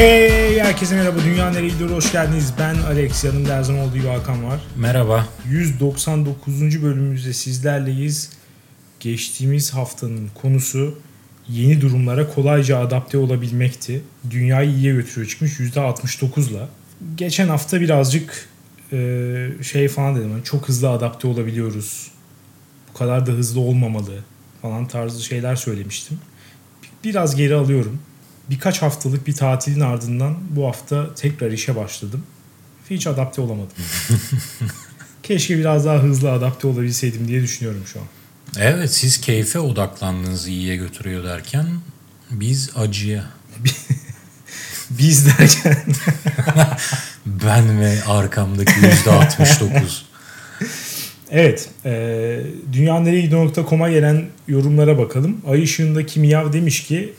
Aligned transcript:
Hey 0.00 0.60
herkese 0.60 0.94
merhaba 0.94 1.18
Dünya 1.24 1.50
Nereye 1.50 1.68
Gidiyor 1.68 1.90
hoş 1.90 2.12
geldiniz. 2.12 2.52
Ben 2.58 2.74
Alex 2.74 3.24
yanımda 3.24 3.56
her 3.56 3.62
zaman 3.62 3.82
olduğu 3.82 3.96
gibi 3.96 4.06
Hakan 4.06 4.44
var. 4.44 4.60
Merhaba. 4.76 5.28
199. 5.48 6.82
bölümümüzde 6.82 7.32
sizlerleyiz. 7.32 8.30
Geçtiğimiz 9.00 9.74
haftanın 9.74 10.28
konusu 10.42 10.98
yeni 11.48 11.80
durumlara 11.80 12.34
kolayca 12.34 12.78
adapte 12.78 13.18
olabilmekti. 13.18 14.02
Dünyayı 14.30 14.70
iyiye 14.70 14.94
götürüyor 14.94 15.28
çıkmış 15.28 15.60
%69'la. 15.60 16.68
Geçen 17.14 17.48
hafta 17.48 17.80
birazcık 17.80 18.48
e, 18.92 19.48
şey 19.62 19.88
falan 19.88 20.16
dedim. 20.16 20.32
Hani 20.32 20.44
çok 20.44 20.68
hızlı 20.68 20.90
adapte 20.90 21.28
olabiliyoruz. 21.28 22.10
Bu 22.88 22.98
kadar 22.98 23.26
da 23.26 23.30
hızlı 23.30 23.60
olmamalı 23.60 24.18
falan 24.62 24.88
tarzı 24.88 25.24
şeyler 25.24 25.56
söylemiştim. 25.56 26.18
Biraz 27.04 27.36
geri 27.36 27.54
alıyorum. 27.54 28.00
Birkaç 28.50 28.82
haftalık 28.82 29.26
bir 29.26 29.34
tatilin 29.34 29.80
ardından 29.80 30.38
bu 30.50 30.66
hafta 30.66 31.14
tekrar 31.14 31.50
işe 31.50 31.76
başladım. 31.76 32.22
Hiç 32.90 33.06
adapte 33.06 33.40
olamadım. 33.40 33.76
Keşke 35.22 35.58
biraz 35.58 35.84
daha 35.84 36.02
hızlı 36.02 36.32
adapte 36.32 36.66
olabilseydim 36.66 37.28
diye 37.28 37.42
düşünüyorum 37.42 37.82
şu 37.92 38.00
an. 38.00 38.06
Evet 38.58 38.92
siz 38.92 39.20
keyfe 39.20 39.58
odaklandınız 39.58 40.48
iyiye 40.48 40.76
götürüyor 40.76 41.24
derken 41.24 41.66
biz 42.30 42.70
acıya. 42.76 43.24
Biz 44.90 45.26
derken 45.26 45.76
Ben 47.26 47.80
ve 47.80 48.04
arkamdaki 48.04 48.72
yüzde 48.86 49.10
69. 49.10 50.06
Evet. 51.30 51.68
E, 51.84 52.40
dünyanereyegidiyor.com'a 52.72 53.90
gelen 53.90 54.24
yorumlara 54.48 54.98
bakalım. 54.98 55.36
Ay 55.48 55.62
ışığındaki 55.62 56.20
Miyav 56.20 56.52
demiş 56.52 56.84
ki 56.84 57.12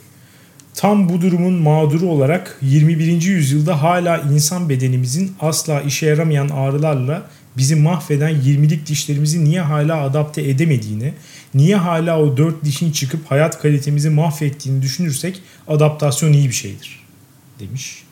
tam 0.74 1.08
bu 1.08 1.20
durumun 1.20 1.54
mağduru 1.54 2.06
olarak 2.06 2.58
21. 2.62 3.22
yüzyılda 3.22 3.82
hala 3.82 4.18
insan 4.18 4.68
bedenimizin 4.68 5.34
asla 5.40 5.80
işe 5.80 6.06
yaramayan 6.06 6.48
ağrılarla 6.48 7.26
bizi 7.56 7.76
mahveden 7.76 8.30
20'lik 8.30 8.86
dişlerimizi 8.86 9.44
niye 9.44 9.60
hala 9.60 10.02
adapte 10.02 10.42
edemediğini, 10.42 11.14
niye 11.54 11.76
hala 11.76 12.20
o 12.20 12.36
dört 12.36 12.64
dişin 12.64 12.92
çıkıp 12.92 13.30
hayat 13.30 13.62
kalitemizi 13.62 14.10
mahvettiğini 14.10 14.82
düşünürsek 14.82 15.42
adaptasyon 15.68 16.32
iyi 16.32 16.48
bir 16.48 16.54
şeydir 16.54 17.00
demiş. 17.60 18.02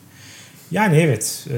Yani 0.71 0.97
evet 0.97 1.47
e, 1.51 1.57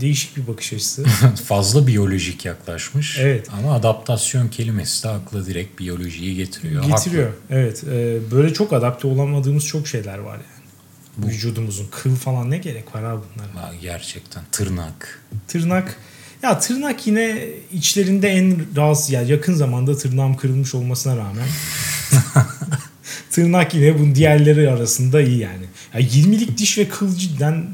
değişik 0.00 0.36
bir 0.36 0.46
bakış 0.46 0.72
açısı. 0.72 1.04
Fazla 1.44 1.86
biyolojik 1.86 2.44
yaklaşmış. 2.44 3.18
Evet. 3.18 3.48
Ama 3.58 3.74
adaptasyon 3.74 4.48
kelimesi 4.48 5.04
de 5.04 5.08
akla 5.08 5.46
direkt 5.46 5.78
biyolojiyi 5.80 6.36
getiriyor. 6.36 6.84
Getiriyor. 6.84 7.26
Haklı. 7.30 7.56
Evet. 7.56 7.84
e, 7.84 8.18
böyle 8.30 8.54
çok 8.54 8.72
adapte 8.72 9.08
olamadığımız 9.08 9.66
çok 9.66 9.88
şeyler 9.88 10.18
var 10.18 10.34
yani. 10.36 11.30
Vücudumuzun 11.30 11.86
kıl 11.90 12.16
falan 12.16 12.50
ne 12.50 12.58
gerek 12.58 12.94
var 12.94 13.02
abi 13.02 13.20
bunlara? 13.34 13.66
Ha, 13.66 13.72
Gerçekten 13.82 14.42
tırnak. 14.52 15.20
Tırnak 15.48 15.96
ya 16.42 16.58
tırnak 16.58 17.06
yine 17.06 17.48
içlerinde 17.72 18.28
en 18.28 18.76
rahatsız 18.76 19.10
yani 19.10 19.30
yakın 19.30 19.54
zamanda 19.54 19.96
tırnağım 19.96 20.36
kırılmış 20.36 20.74
olmasına 20.74 21.16
rağmen 21.16 21.46
tırnak 23.30 23.74
yine 23.74 23.98
bunun 23.98 24.14
diğerleri 24.14 24.70
arasında 24.70 25.20
iyi 25.20 25.38
yani. 25.38 25.64
Ya 25.94 26.00
20'lik 26.00 26.58
diş 26.58 26.78
ve 26.78 26.88
kıl 26.88 27.16
cidden 27.16 27.66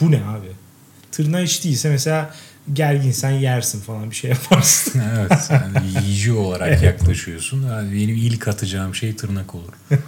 bu 0.00 0.10
ne 0.10 0.16
abi? 0.16 0.46
Tırnağı 1.12 1.42
hiç 1.42 1.64
değilse 1.64 1.90
mesela 1.90 2.34
gerginsen 2.72 3.30
yersin 3.30 3.80
falan 3.80 4.10
bir 4.10 4.16
şey 4.16 4.30
yaparsın. 4.30 5.02
Evet. 5.18 5.32
Yani 5.50 6.04
yiyici 6.04 6.32
olarak 6.32 6.82
yaklaşıyorsun. 6.82 7.66
Yani 7.68 7.92
benim 7.92 8.16
ilk 8.16 8.48
atacağım 8.48 8.94
şey 8.94 9.16
tırnak 9.16 9.54
olur. 9.54 9.72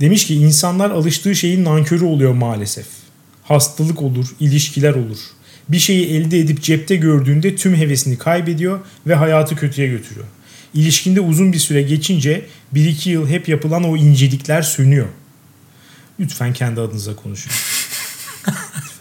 Demiş 0.00 0.26
ki 0.26 0.34
insanlar 0.34 0.90
alıştığı 0.90 1.34
şeyin 1.34 1.64
nankörü 1.64 2.04
oluyor 2.04 2.32
maalesef. 2.32 2.86
Hastalık 3.42 4.02
olur, 4.02 4.26
ilişkiler 4.40 4.94
olur. 4.94 5.18
Bir 5.68 5.78
şeyi 5.78 6.06
elde 6.06 6.38
edip 6.38 6.62
cepte 6.62 6.96
gördüğünde 6.96 7.56
tüm 7.56 7.74
hevesini 7.74 8.18
kaybediyor 8.18 8.80
ve 9.06 9.14
hayatı 9.14 9.56
kötüye 9.56 9.88
götürüyor. 9.88 10.26
İlişkinde 10.74 11.20
uzun 11.20 11.52
bir 11.52 11.58
süre 11.58 11.82
geçince 11.82 12.46
1-2 12.74 13.08
yıl 13.08 13.28
hep 13.28 13.48
yapılan 13.48 13.84
o 13.84 13.96
incelikler 13.96 14.62
sönüyor. 14.62 15.06
Lütfen 16.20 16.52
kendi 16.52 16.80
adınıza 16.80 17.16
konuşun. 17.16 17.52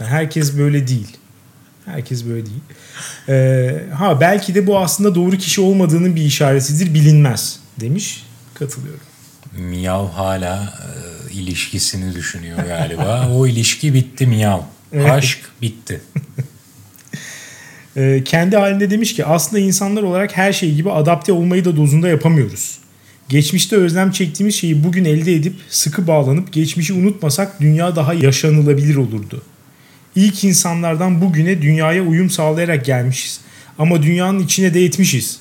Herkes 0.06 0.58
böyle 0.58 0.88
değil. 0.88 1.18
Herkes 1.86 2.26
böyle 2.26 2.46
değil. 2.46 2.62
Ee, 3.30 3.84
ha 3.94 4.22
belki 4.22 4.56
de 4.56 4.68
bu 4.68 4.80
aslında 4.80 5.16
doğru 5.16 5.38
kişi 5.38 5.62
olmadığının 5.62 6.16
bir 6.16 6.22
işaretidir 6.22 6.94
bilinmez 6.94 7.60
demiş. 7.80 8.26
Katılıyorum. 8.54 9.00
Miyav 9.58 10.08
hala 10.08 10.74
e, 11.30 11.34
ilişkisini 11.34 12.16
düşünüyor 12.16 12.58
galiba. 12.68 13.30
o 13.34 13.48
ilişki 13.48 13.94
bitti 13.94 14.28
Miyav. 14.28 14.60
Evet. 14.94 15.12
Aşk 15.12 15.40
bitti. 15.62 16.02
Ee, 17.98 18.22
kendi 18.26 18.58
halinde 18.58 18.90
demiş 18.90 19.16
ki 19.16 19.26
aslında 19.26 19.60
insanlar 19.60 20.04
olarak 20.04 20.38
her 20.38 20.54
şey 20.54 20.76
gibi 20.76 20.92
adapte 20.92 21.34
olmayı 21.34 21.66
da 21.66 21.78
dozunda 21.78 22.08
yapamıyoruz. 22.08 22.80
Geçmişte 23.30 23.76
özlem 23.76 24.12
çektiğimiz 24.12 24.56
şeyi 24.56 24.84
bugün 24.84 25.06
elde 25.06 25.36
edip 25.36 25.56
sıkı 25.70 26.08
bağlanıp 26.08 26.54
geçmişi 26.54 26.94
unutmasak 26.94 27.62
dünya 27.62 27.96
daha 27.96 28.14
yaşanılabilir 28.14 28.96
olurdu. 28.96 29.42
İlk 30.16 30.44
insanlardan 30.44 31.22
bugüne 31.22 31.62
dünyaya 31.62 32.04
uyum 32.04 32.30
sağlayarak 32.30 32.86
gelmişiz. 32.86 33.42
Ama 33.80 34.04
dünyanın 34.04 34.40
içine 34.40 34.74
de 34.74 34.86
etmişiz. 34.86 35.40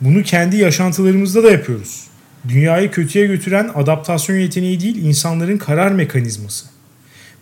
Bunu 0.00 0.22
kendi 0.22 0.56
yaşantılarımızda 0.56 1.42
da 1.42 1.50
yapıyoruz. 1.50 2.04
Dünyayı 2.48 2.90
kötüye 2.90 3.26
götüren 3.26 3.70
adaptasyon 3.74 4.36
yeteneği 4.36 4.80
değil 4.80 4.96
insanların 4.96 5.58
karar 5.58 5.90
mekanizması. 5.92 6.66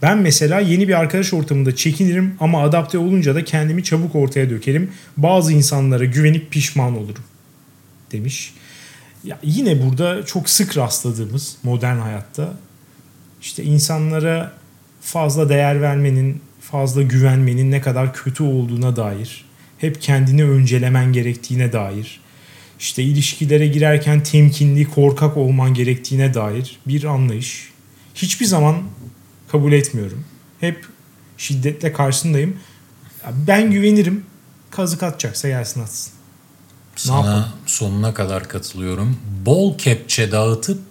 Ben 0.02 0.18
mesela 0.18 0.60
yeni 0.60 0.88
bir 0.88 1.00
arkadaş 1.00 1.32
ortamında 1.32 1.76
çekinirim 1.76 2.34
ama 2.40 2.62
adapte 2.62 2.98
olunca 2.98 3.34
da 3.34 3.44
kendimi 3.44 3.84
çabuk 3.84 4.14
ortaya 4.14 4.50
dökerim. 4.50 4.90
Bazı 5.16 5.52
insanlara 5.52 6.04
güvenip 6.04 6.50
pişman 6.50 6.98
olurum 6.98 7.24
demiş. 8.12 8.54
Ya 9.24 9.38
yine 9.42 9.82
burada 9.82 10.26
çok 10.26 10.48
sık 10.48 10.76
rastladığımız 10.76 11.56
modern 11.62 11.96
hayatta 11.96 12.54
işte 13.42 13.64
insanlara 13.64 14.52
fazla 15.00 15.48
değer 15.48 15.82
vermenin, 15.82 16.40
fazla 16.72 17.02
güvenmenin 17.02 17.70
ne 17.70 17.80
kadar 17.80 18.14
kötü 18.14 18.42
olduğuna 18.42 18.96
dair, 18.96 19.44
hep 19.78 20.02
kendini 20.02 20.44
öncelemen 20.44 21.12
gerektiğine 21.12 21.72
dair, 21.72 22.20
işte 22.78 23.02
ilişkilere 23.02 23.66
girerken 23.66 24.22
temkinli, 24.22 24.84
korkak 24.84 25.36
olman 25.36 25.74
gerektiğine 25.74 26.34
dair 26.34 26.78
bir 26.86 27.04
anlayış. 27.04 27.68
Hiçbir 28.14 28.46
zaman 28.46 28.82
kabul 29.48 29.72
etmiyorum. 29.72 30.24
Hep 30.60 30.86
şiddetle 31.38 31.92
karşısındayım. 31.92 32.56
Ben 33.46 33.70
güvenirim. 33.70 34.24
Kazık 34.70 35.02
atacaksa 35.02 35.48
gelsin 35.48 35.82
atsın. 35.82 36.12
Sana 36.96 37.52
sonuna 37.66 38.14
kadar 38.14 38.48
katılıyorum. 38.48 39.16
Bol 39.46 39.78
kepçe 39.78 40.32
dağıtıp 40.32 40.82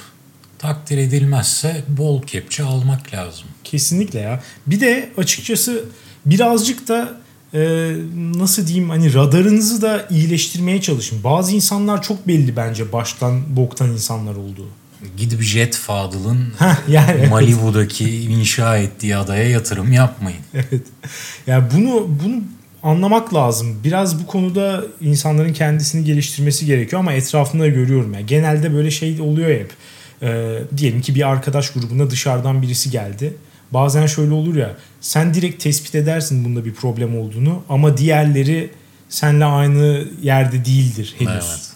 takdir 0.61 0.97
edilmezse 0.97 1.83
bol 1.87 2.21
kepçe 2.21 2.63
almak 2.63 3.13
lazım. 3.13 3.45
Kesinlikle 3.63 4.19
ya. 4.19 4.43
Bir 4.67 4.79
de 4.79 5.09
açıkçası 5.17 5.85
birazcık 6.25 6.87
da 6.87 7.13
e, 7.53 7.91
nasıl 8.15 8.67
diyeyim 8.67 8.89
hani 8.89 9.13
radarınızı 9.13 9.81
da 9.81 10.07
iyileştirmeye 10.09 10.81
çalışın. 10.81 11.23
Bazı 11.23 11.55
insanlar 11.55 12.01
çok 12.01 12.27
belli 12.27 12.55
bence 12.55 12.91
baştan 12.93 13.55
boktan 13.55 13.91
insanlar 13.91 14.35
olduğu. 14.35 14.67
Gidip 15.17 15.41
Jet 15.41 15.75
Fadıl'ın 15.75 16.53
yani 16.87 17.27
Malibu'daki 17.27 18.23
inşa 18.23 18.77
ettiği 18.77 19.15
adaya 19.15 19.49
yatırım 19.49 19.93
yapmayın. 19.93 20.41
evet. 20.53 20.83
Yani 21.47 21.63
bunu 21.75 22.07
bunu 22.23 22.41
anlamak 22.83 23.33
lazım. 23.33 23.79
Biraz 23.83 24.23
bu 24.23 24.27
konuda 24.27 24.83
insanların 25.01 25.53
kendisini 25.53 26.03
geliştirmesi 26.03 26.65
gerekiyor 26.65 26.99
ama 26.99 27.13
etrafında 27.13 27.67
görüyorum 27.67 28.13
ya. 28.13 28.21
Genelde 28.21 28.73
böyle 28.73 28.91
şey 28.91 29.21
oluyor 29.21 29.49
hep. 29.49 29.71
Ee, 30.21 30.59
diyelim 30.77 31.01
ki 31.01 31.15
bir 31.15 31.29
arkadaş 31.29 31.69
grubuna 31.69 32.09
dışarıdan 32.09 32.61
birisi 32.61 32.91
geldi. 32.91 33.33
Bazen 33.71 34.05
şöyle 34.05 34.33
olur 34.33 34.55
ya. 34.55 34.75
Sen 35.01 35.33
direkt 35.33 35.63
tespit 35.63 35.95
edersin 35.95 36.45
bunda 36.45 36.65
bir 36.65 36.73
problem 36.73 37.19
olduğunu 37.19 37.63
ama 37.69 37.97
diğerleri 37.97 38.69
seninle 39.09 39.45
aynı 39.45 40.07
yerde 40.21 40.65
değildir 40.65 41.15
henüz. 41.17 41.31
Evet. 41.33 41.71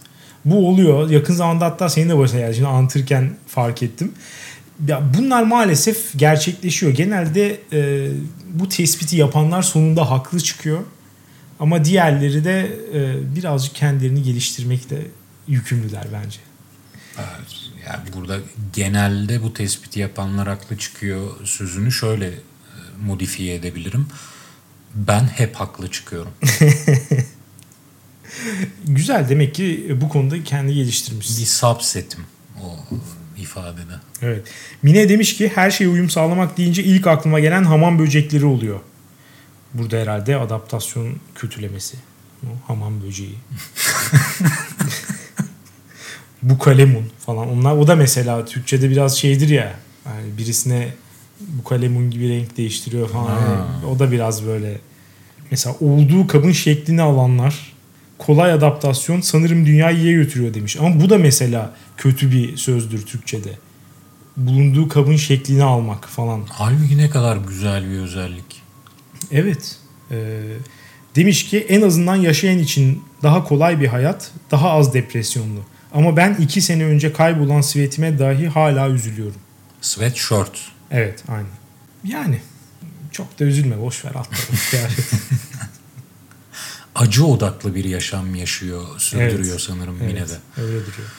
Bu 0.45 0.68
oluyor. 0.69 1.09
Yakın 1.09 1.33
zamanda 1.33 1.65
hatta 1.65 1.89
senin 1.89 2.09
de 2.09 2.18
başına 2.18 2.39
geldi. 2.39 2.56
Şimdi 2.56 2.68
anlatırken 2.68 3.38
fark 3.47 3.83
ettim. 3.83 4.12
Ya 4.88 5.01
bunlar 5.18 5.44
maalesef 5.44 6.19
gerçekleşiyor. 6.19 6.91
Genelde 6.91 7.59
e, 7.74 8.09
bu 8.53 8.69
tespiti 8.69 9.18
yapanlar 9.18 9.62
sonunda 9.62 10.12
haklı 10.12 10.39
çıkıyor. 10.39 10.80
Ama 11.59 11.86
diğerleri 11.86 12.44
de 12.44 12.71
e, 12.94 13.36
birazcık 13.36 13.75
kendilerini 13.75 14.24
geliştirmekle 14.24 14.98
yükümlüler 15.48 16.07
bence. 16.13 16.39
Evet. 17.18 17.64
Yani 17.85 18.03
burada 18.15 18.39
genelde 18.73 19.43
bu 19.43 19.53
tespiti 19.53 19.99
yapanlar 19.99 20.47
haklı 20.47 20.77
çıkıyor 20.77 21.45
sözünü 21.45 21.91
şöyle 21.91 22.27
e, 22.27 22.39
modifiye 23.05 23.55
edebilirim. 23.55 24.07
Ben 24.95 25.23
hep 25.23 25.55
haklı 25.55 25.91
çıkıyorum. 25.91 26.31
Güzel 28.85 29.29
demek 29.29 29.55
ki 29.55 29.97
bu 30.01 30.09
konuda 30.09 30.43
kendi 30.43 30.73
geliştirmişsin. 30.73 31.41
Bir 31.41 31.45
subsetim 31.45 32.23
o 32.63 32.79
ifadede. 33.37 33.93
Evet. 34.21 34.47
Mine 34.83 35.09
demiş 35.09 35.38
ki 35.38 35.51
her 35.55 35.71
şeye 35.71 35.89
uyum 35.89 36.09
sağlamak 36.09 36.57
deyince 36.57 36.83
ilk 36.83 37.07
aklıma 37.07 37.39
gelen 37.39 37.63
hamam 37.63 37.99
böcekleri 37.99 38.45
oluyor. 38.45 38.79
Burada 39.73 39.97
herhalde 39.97 40.38
adaptasyon 40.38 41.15
kötülemesi. 41.35 41.97
O 42.43 42.47
hamam 42.67 43.01
böceği. 43.01 43.35
bu 46.50 46.59
kalemun 46.59 47.03
falan. 47.19 47.50
Onlar 47.50 47.77
o 47.77 47.88
da 47.88 47.95
mesela 47.95 48.45
Türkçede 48.45 48.89
biraz 48.89 49.18
şeydir 49.18 49.50
ya. 49.50 49.75
Yani 50.06 50.38
birisine 50.38 50.88
bu 51.39 51.63
kalemun 51.63 52.12
gibi 52.12 52.30
renk 52.30 52.57
değiştiriyor 52.57 53.09
falan. 53.09 53.27
Ha. 53.27 53.68
O 53.95 54.00
da 54.00 54.12
biraz 54.12 54.45
böyle 54.45 54.77
mesela 55.51 55.75
olduğu 55.80 56.27
kabın 56.27 56.51
şeklini 56.51 57.01
alanlar 57.01 57.75
kolay 58.18 58.51
adaptasyon 58.51 59.21
sanırım 59.21 59.65
dünyayı 59.65 59.97
iyiye 59.97 60.13
götürüyor 60.13 60.53
demiş. 60.53 60.77
Ama 60.77 61.01
bu 61.01 61.09
da 61.09 61.18
mesela 61.18 61.74
kötü 61.97 62.31
bir 62.31 62.57
sözdür 62.57 63.06
Türkçede. 63.06 63.50
Bulunduğu 64.38 64.88
kabın 64.88 65.15
şeklini 65.15 65.63
almak 65.63 66.07
falan. 66.09 66.41
Halbuki 66.50 66.98
ne 66.98 67.09
kadar 67.09 67.38
güzel 67.38 67.89
bir 67.91 68.00
özellik. 68.00 68.62
Evet. 69.31 69.77
Ee, 70.12 70.41
demiş 71.15 71.45
ki 71.45 71.65
en 71.69 71.81
azından 71.81 72.15
yaşayan 72.15 72.59
için 72.59 73.03
daha 73.24 73.44
kolay 73.44 73.81
bir 73.81 73.88
hayat, 73.88 74.31
daha 74.51 74.71
az 74.71 74.94
depresyonlu. 74.94 75.59
Ama 75.95 76.18
ben 76.18 76.36
iki 76.39 76.62
sene 76.62 76.86
önce 76.86 77.13
kaybolan 77.13 77.62
sivetime 77.62 78.19
dahi 78.19 78.47
hala 78.47 78.89
üzülüyorum. 78.89 79.42
Sweatshirt. 79.81 80.59
Evet 80.92 81.24
aynen. 81.27 81.50
Yani 82.03 82.39
çok 83.12 83.39
da 83.39 83.44
üzülme 83.44 83.81
boş 83.81 84.06
ver 84.06 84.12
atla. 84.15 84.38
Acı 86.95 87.25
odaklı 87.25 87.75
bir 87.75 87.86
yaşam 87.86 88.36
yaşıyor, 88.36 88.83
sürdürüyor 88.97 89.50
Evet. 89.50 89.62
sanırım 89.62 89.97
Evet, 90.01 90.12
yine 90.12 90.30
de. 90.30 90.33
Öyle 90.57 90.80
duruyor. 90.80 91.09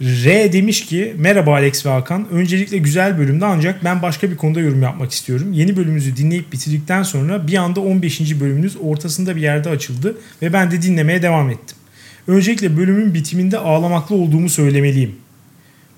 R 0.00 0.52
demiş 0.52 0.86
ki 0.86 1.14
merhaba 1.18 1.52
Alex 1.52 1.86
ve 1.86 1.90
Hakan. 1.90 2.28
Öncelikle 2.30 2.78
güzel 2.78 3.18
bölümde 3.18 3.44
ancak 3.44 3.84
ben 3.84 4.02
başka 4.02 4.30
bir 4.30 4.36
konuda 4.36 4.60
yorum 4.60 4.82
yapmak 4.82 5.12
istiyorum. 5.12 5.52
Yeni 5.52 5.76
bölümümüzü 5.76 6.16
dinleyip 6.16 6.52
bitirdikten 6.52 7.02
sonra 7.02 7.46
bir 7.46 7.56
anda 7.56 7.80
15. 7.80 8.40
bölümünüz 8.40 8.76
ortasında 8.82 9.36
bir 9.36 9.42
yerde 9.42 9.68
açıldı 9.68 10.16
ve 10.42 10.52
ben 10.52 10.70
de 10.70 10.82
dinlemeye 10.82 11.22
devam 11.22 11.50
ettim. 11.50 11.76
Öncelikle 12.28 12.76
bölümün 12.76 13.14
bitiminde 13.14 13.58
ağlamaklı 13.58 14.16
olduğumu 14.16 14.48
söylemeliyim. 14.48 15.16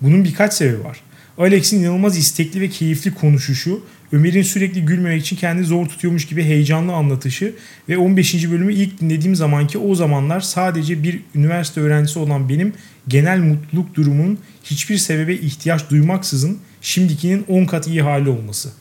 Bunun 0.00 0.24
birkaç 0.24 0.54
sebebi 0.54 0.84
var. 0.84 1.00
Alex'in 1.38 1.82
inanılmaz 1.82 2.18
istekli 2.18 2.60
ve 2.60 2.68
keyifli 2.68 3.14
konuşuşu, 3.14 3.84
Ömer'in 4.12 4.42
sürekli 4.42 4.84
gülmemek 4.84 5.22
için 5.22 5.36
kendini 5.36 5.66
zor 5.66 5.86
tutuyormuş 5.86 6.26
gibi 6.26 6.44
heyecanlı 6.44 6.92
anlatışı 6.92 7.54
ve 7.88 7.98
15. 7.98 8.50
bölümü 8.50 8.74
ilk 8.74 9.00
dinlediğim 9.00 9.36
zamanki 9.36 9.78
o 9.78 9.94
zamanlar 9.94 10.40
sadece 10.40 11.02
bir 11.02 11.20
üniversite 11.34 11.80
öğrencisi 11.80 12.18
olan 12.18 12.48
benim 12.48 12.72
genel 13.08 13.38
mutluluk 13.38 13.94
durumunun 13.94 14.38
hiçbir 14.64 14.98
sebebe 14.98 15.34
ihtiyaç 15.34 15.90
duymaksızın 15.90 16.58
şimdikinin 16.80 17.44
10 17.48 17.64
kat 17.64 17.86
iyi 17.86 18.02
hali 18.02 18.28
olması. 18.28 18.72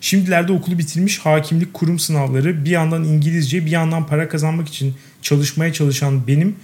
Şimdilerde 0.00 0.52
okulu 0.52 0.78
bitirmiş 0.78 1.18
hakimlik 1.18 1.74
kurum 1.74 1.98
sınavları 1.98 2.64
bir 2.64 2.70
yandan 2.70 3.04
İngilizce 3.04 3.66
bir 3.66 3.70
yandan 3.70 4.06
para 4.06 4.28
kazanmak 4.28 4.68
için 4.68 4.94
çalışmaya 5.22 5.72
çalışan 5.72 6.26
benim 6.26 6.56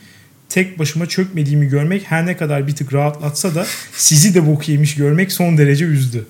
tek 0.49 0.79
başıma 0.79 1.07
çökmediğimi 1.07 1.67
görmek 1.69 2.03
her 2.11 2.27
ne 2.27 2.37
kadar 2.37 2.67
bir 2.67 2.77
tık 2.77 2.93
rahatlatsa 2.93 3.55
da 3.55 3.67
sizi 3.97 4.35
de 4.35 4.47
bok 4.47 4.69
yemiş 4.69 4.95
görmek 4.95 5.33
son 5.33 5.59
derece 5.59 5.85
üzdü. 5.85 6.27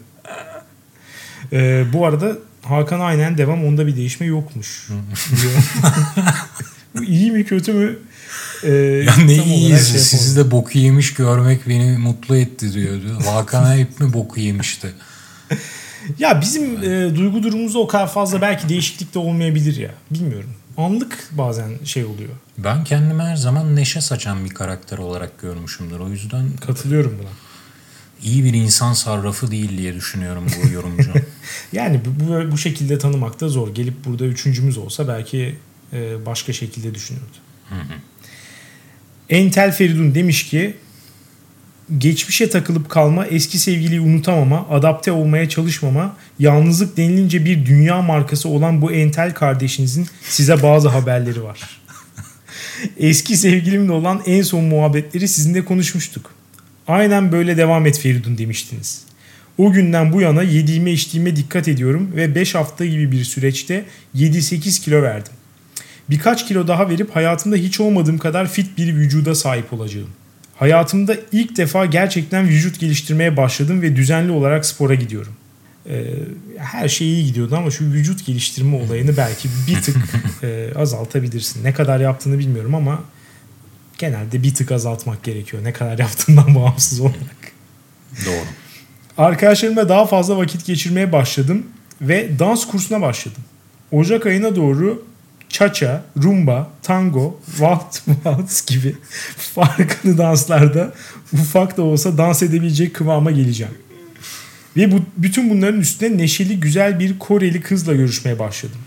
Ee, 1.53 1.85
bu 1.93 2.07
arada 2.07 2.39
Hakan 2.63 3.01
aynen 3.01 3.39
devam 3.39 3.65
onda 3.65 3.87
bir 3.87 3.97
değişme 3.97 4.27
yokmuş. 4.27 4.89
iyi 7.07 7.33
mi 7.33 7.45
kötü 7.45 7.73
mü? 7.73 7.99
Ee, 8.63 8.71
Ya 9.07 9.17
ne 9.17 9.35
iyiyiz. 9.35 9.91
şey 9.91 10.01
Sizi 10.01 10.37
de 10.37 10.51
boku 10.51 10.79
yemiş 10.79 11.15
görmek 11.15 11.69
beni 11.69 11.99
mutlu 11.99 12.37
etti 12.37 12.73
diyordu. 12.75 13.19
Hakan 13.27 13.77
hep 13.77 14.01
mi 14.01 14.13
boku 14.13 14.41
yemişti? 14.41 14.89
Ya 16.19 16.41
bizim 16.41 16.83
e, 16.83 17.15
duygu 17.15 17.43
durumumuzda 17.43 17.79
o 17.79 17.87
kadar 17.87 18.13
fazla 18.13 18.41
belki 18.41 18.69
değişiklik 18.69 19.15
de 19.15 19.19
olmayabilir 19.19 19.77
ya. 19.77 19.91
Bilmiyorum. 20.11 20.51
Anlık 20.77 21.29
bazen 21.33 21.85
şey 21.85 22.05
oluyor. 22.05 22.31
Ben 22.59 22.85
kendimi 22.85 23.23
her 23.23 23.37
zaman 23.37 23.77
neşe 23.77 24.01
saçan 24.01 24.45
bir 24.45 24.51
karakter 24.51 24.99
olarak 24.99 25.41
görmüşümdür. 25.41 25.99
O 25.99 26.09
yüzden 26.09 26.57
Katılıyorum 26.67 27.19
buna. 27.23 27.29
iyi 28.23 28.45
bir 28.45 28.55
insan 28.55 28.93
sarrafı 28.93 29.51
değil 29.51 29.79
diye 29.79 29.95
düşünüyorum 29.95 30.47
bu 30.63 30.69
yorumcu. 30.73 31.13
Yani 31.73 32.01
bu, 32.05 32.53
bu, 32.53 32.59
şekilde 32.59 32.99
tanımak 32.99 33.41
da 33.41 33.49
zor. 33.49 33.75
Gelip 33.75 34.05
burada 34.05 34.25
üçüncümüz 34.25 34.79
olsa 34.79 35.09
belki 35.09 35.57
e, 35.93 36.27
başka 36.27 36.53
şekilde 36.53 36.95
düşünürdü. 36.95 37.37
Entel 39.31 39.73
Feridun 39.73 40.15
demiş 40.15 40.47
ki 40.47 40.77
geçmişe 41.99 42.51
takılıp 42.51 42.89
kalma, 42.89 43.27
eski 43.27 43.59
sevgiliyi 43.59 44.01
unutamama, 44.01 44.67
adapte 44.71 45.13
olmaya 45.13 45.49
çalışmama, 45.49 46.17
yalnızlık 46.39 46.97
denilince 46.97 47.45
bir 47.45 47.67
dünya 47.67 48.03
markası 48.03 48.49
olan 48.49 48.83
bu 48.83 48.93
entel 48.93 49.35
kardeşinizin 49.35 50.07
size 50.23 50.63
bazı 50.63 50.89
haberleri 50.89 51.43
var. 51.43 51.81
Eski 52.99 53.37
sevgilimle 53.37 53.93
olan 53.93 54.23
en 54.27 54.43
son 54.43 54.65
muhabbetleri 54.65 55.29
sizinle 55.29 55.65
konuşmuştuk. 55.65 56.31
Aynen 56.89 57.33
böyle 57.33 57.57
devam 57.57 57.87
et 57.87 57.99
Feridun 57.99 58.39
demiştiniz. 58.39 59.03
O 59.59 59.73
günden 59.73 60.13
bu 60.13 60.21
yana 60.21 60.43
yediğime 60.43 60.93
içtiğime 60.93 61.37
dikkat 61.37 61.69
ediyorum 61.69 62.11
ve 62.17 62.35
5 62.35 62.55
hafta 62.55 62.85
gibi 62.85 63.13
bir 63.13 63.25
süreçte 63.25 63.85
7-8 64.17 64.85
kilo 64.85 65.03
verdim. 65.03 65.33
Birkaç 66.11 66.49
kilo 66.49 66.69
daha 66.69 66.89
verip 66.89 67.17
hayatımda 67.17 67.57
hiç 67.57 67.81
olmadığım 67.81 68.19
kadar 68.19 68.49
fit 68.49 68.79
bir 68.79 68.95
vücuda 68.95 69.35
sahip 69.35 69.73
olacağım. 69.73 70.09
Hayatımda 70.57 71.17
ilk 71.33 71.57
defa 71.57 71.87
gerçekten 71.87 72.49
vücut 72.49 72.81
geliştirmeye 72.81 73.37
başladım 73.37 73.83
ve 73.83 73.97
düzenli 73.97 74.33
olarak 74.33 74.67
spora 74.67 74.95
gidiyorum. 74.95 75.33
Ee, 75.89 76.15
her 76.59 76.89
şey 76.89 77.13
iyi 77.13 77.25
gidiyordu 77.27 77.57
ama 77.57 77.71
şu 77.71 77.85
vücut 77.85 78.27
geliştirme 78.27 78.77
olayını 78.77 79.17
belki 79.17 79.49
bir 79.69 79.83
tık 79.83 79.97
e, 80.43 80.73
azaltabilirsin. 80.77 81.65
Ne 81.65 81.73
kadar 81.73 82.01
yaptığını 82.01 82.39
bilmiyorum 82.39 82.75
ama 82.75 83.03
genelde 83.99 84.43
bir 84.43 84.55
tık 84.55 84.73
azaltmak 84.73 85.23
gerekiyor. 85.23 85.65
Ne 85.65 85.73
kadar 85.73 85.99
yaptığından 85.99 86.55
bağımsız 86.55 87.01
olarak. 87.01 87.53
Doğru. 88.27 88.45
Arkadaşlarımla 89.19 89.89
daha 89.89 90.07
fazla 90.07 90.37
vakit 90.37 90.67
geçirmeye 90.67 91.13
başladım 91.13 91.67
ve 92.01 92.39
dans 92.39 92.67
kursuna 92.67 93.01
başladım. 93.01 93.43
Ocak 93.93 94.27
ayına 94.27 94.57
doğru 94.57 95.05
cha-cha, 95.55 96.05
rumba, 96.23 96.71
tango, 96.83 97.41
waltz, 97.47 98.05
waltz 98.05 98.67
gibi 98.67 98.97
farklı 99.37 100.19
danslarda 100.19 100.93
ufak 101.33 101.77
da 101.77 101.83
olsa 101.83 102.19
dans 102.19 102.43
edebilecek 102.43 102.95
kıvama 102.95 103.31
geleceğim. 103.31 103.75
Ve 104.77 104.93
bu, 104.93 105.01
bütün 105.17 105.51
bunların 105.51 105.81
üstüne 105.81 106.19
neşeli 106.19 106.61
güzel 106.61 106.99
bir 106.99 107.19
Koreli 107.19 107.61
kızla 107.61 107.95
görüşmeye 107.95 108.39
başladım. 108.39 108.79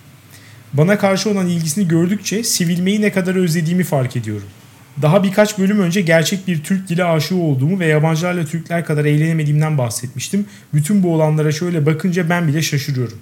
Bana 0.73 0.97
karşı 0.97 1.29
olan 1.29 1.47
ilgisini 1.47 1.87
gördükçe 1.87 2.43
sivilmeyi 2.43 3.01
ne 3.01 3.11
kadar 3.11 3.35
özlediğimi 3.35 3.83
fark 3.83 4.15
ediyorum. 4.15 4.47
Daha 5.01 5.23
birkaç 5.23 5.59
bölüm 5.59 5.79
önce 5.79 6.01
gerçek 6.01 6.47
bir 6.47 6.63
Türk 6.63 6.89
dili 6.89 7.03
aşığı 7.03 7.35
olduğumu 7.35 7.79
ve 7.79 7.85
yabancılarla 7.85 8.45
Türkler 8.45 8.85
kadar 8.85 9.05
eğlenemediğimden 9.05 9.77
bahsetmiştim. 9.77 10.45
Bütün 10.73 11.03
bu 11.03 11.13
olanlara 11.13 11.51
şöyle 11.51 11.85
bakınca 11.85 12.29
ben 12.29 12.47
bile 12.47 12.61
şaşırıyorum. 12.61 13.17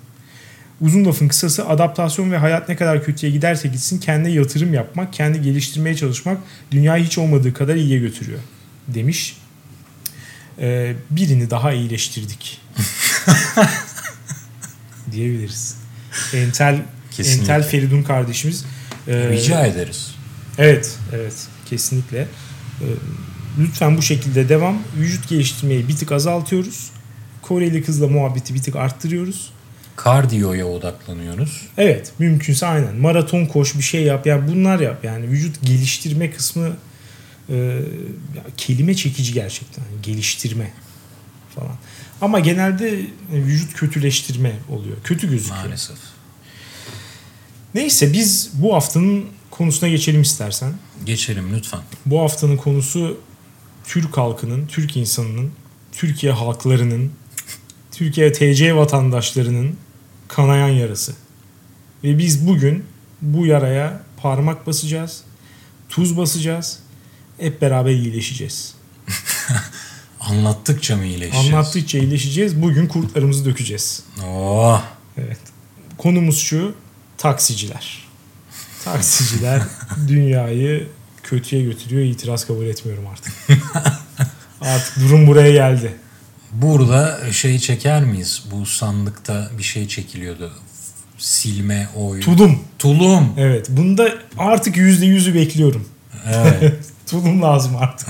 Uzun 0.82 1.05
lafın 1.05 1.27
kısası 1.27 1.67
adaptasyon 1.67 2.32
ve 2.32 2.38
hayat 2.38 2.70
ne 2.70 2.75
kadar 2.75 3.03
kötüye 3.03 3.32
giderse 3.32 3.67
gitsin 3.67 4.00
kendine 4.00 4.34
yatırım 4.34 4.74
yapmak, 4.74 5.13
kendi 5.13 5.41
geliştirmeye 5.41 5.96
çalışmak 5.96 6.38
dünyayı 6.72 7.03
hiç 7.03 7.17
olmadığı 7.17 7.53
kadar 7.53 7.75
iyiye 7.75 8.00
götürüyor 8.00 8.39
demiş. 8.88 9.38
Ee, 10.60 10.96
birini 11.10 11.50
daha 11.50 11.74
iyileştirdik. 11.74 12.62
diyebiliriz. 15.12 15.77
Entel 16.34 16.82
Kesinlikle. 17.12 17.53
Entel 17.53 17.70
Feridun 17.70 18.03
kardeşimiz. 18.03 18.65
e, 19.08 19.29
Rica 19.29 19.65
ederiz. 19.65 20.15
Evet, 20.58 20.98
evet. 21.13 21.48
Kesinlikle. 21.65 22.27
Ee, 22.82 22.86
lütfen 23.60 23.98
bu 23.98 24.01
şekilde 24.01 24.50
devam. 24.50 24.77
Vücut 24.98 25.29
geliştirmeyi 25.29 25.88
bir 25.88 25.96
tık 25.96 26.12
azaltıyoruz. 26.12 26.91
Koreli 27.41 27.84
kızla 27.84 28.08
muhabbeti 28.08 28.53
bir 28.53 28.62
tık 28.62 28.75
arttırıyoruz. 28.75 29.51
Kardiyoya 29.96 30.68
odaklanıyoruz. 30.68 31.68
Evet, 31.78 32.14
mümkünse 32.20 32.66
aynen. 32.66 32.96
Maraton 32.96 33.46
koş, 33.46 33.75
bir 33.75 33.84
şey 33.84 34.04
yap. 34.04 34.28
Yani 34.28 34.52
bunlar 34.52 34.80
yap. 34.80 35.04
Yani 35.04 35.30
vücut 35.30 35.62
geliştirme 35.64 36.32
kısmı 36.32 36.78
e, 37.50 37.56
ya 38.36 38.44
kelime 38.58 38.96
çekici 38.96 39.34
gerçekten. 39.34 39.84
Yani 39.84 40.02
geliştirme 40.02 40.72
falan. 41.56 41.75
Ama 42.22 42.40
genelde 42.40 43.00
e, 43.00 43.06
vücut 43.32 43.74
kötüleştirme 43.74 44.54
oluyor. 44.70 44.98
Kötü 45.04 45.30
gözüküyor. 45.30 45.64
Maalesef. 45.64 45.98
Neyse 47.74 48.14
biz 48.14 48.52
bu 48.54 48.74
haftanın 48.75 49.25
konusuna 49.52 49.90
geçelim 49.90 50.22
istersen. 50.22 50.74
Geçelim 51.06 51.56
lütfen. 51.56 51.80
Bu 52.06 52.22
haftanın 52.22 52.58
konusu 52.58 53.18
Türk 53.84 54.18
halkının, 54.18 54.68
Türk 54.68 54.98
insanının, 54.98 55.52
Türkiye 55.92 56.32
halklarının, 56.32 57.12
Türkiye 57.92 58.32
TC 58.32 58.75
vatandaşlarının 58.75 59.75
kanayan 60.27 60.70
yarası. 60.70 61.13
Ve 62.03 62.17
biz 62.17 62.48
bugün 62.48 62.86
bu 63.22 63.46
yaraya 63.46 64.01
parmak 64.17 64.67
basacağız, 64.67 65.24
tuz 65.89 66.17
basacağız, 66.17 66.79
hep 67.38 67.62
beraber 67.62 67.91
iyileşeceğiz. 67.91 68.75
Anlattıkça 70.20 70.96
mı 70.96 71.05
iyileşeceğiz? 71.05 71.53
Anlattıkça 71.53 71.98
iyileşeceğiz. 71.98 72.62
Bugün 72.62 72.88
kurtlarımızı 72.88 73.46
dökeceğiz. 73.46 74.03
Oh. 74.25 74.84
Evet. 75.17 75.38
Konumuz 75.98 76.39
şu. 76.39 76.75
Taksiciler. 77.17 78.08
Taksiciler 78.84 79.62
dünyayı 80.08 80.88
kötüye 81.24 81.63
götürüyor. 81.63 82.05
İtiraz 82.05 82.48
kabul 82.48 82.65
etmiyorum 82.65 83.08
artık. 83.08 83.34
artık 84.62 85.00
durum 85.00 85.27
buraya 85.27 85.51
geldi. 85.51 85.96
Burada 86.52 87.32
şey 87.32 87.60
çeker 87.60 88.04
miyiz? 88.04 88.44
Bu 88.52 88.66
sandıkta 88.66 89.52
bir 89.58 89.64
şey 89.64 89.88
çekiliyordu. 89.88 90.54
Silme 91.18 91.90
oy. 91.96 92.22
Tulum. 92.22 92.60
Tulum. 92.80 93.34
Evet. 93.38 93.68
Bunda 93.70 94.10
artık 94.38 94.78
yüzde 94.78 95.06
yüzü 95.06 95.36
bekliyorum. 95.36 95.90
Evet. 96.34 96.86
Tulum 97.10 97.42
lazım 97.42 97.75
artık. 97.75 98.08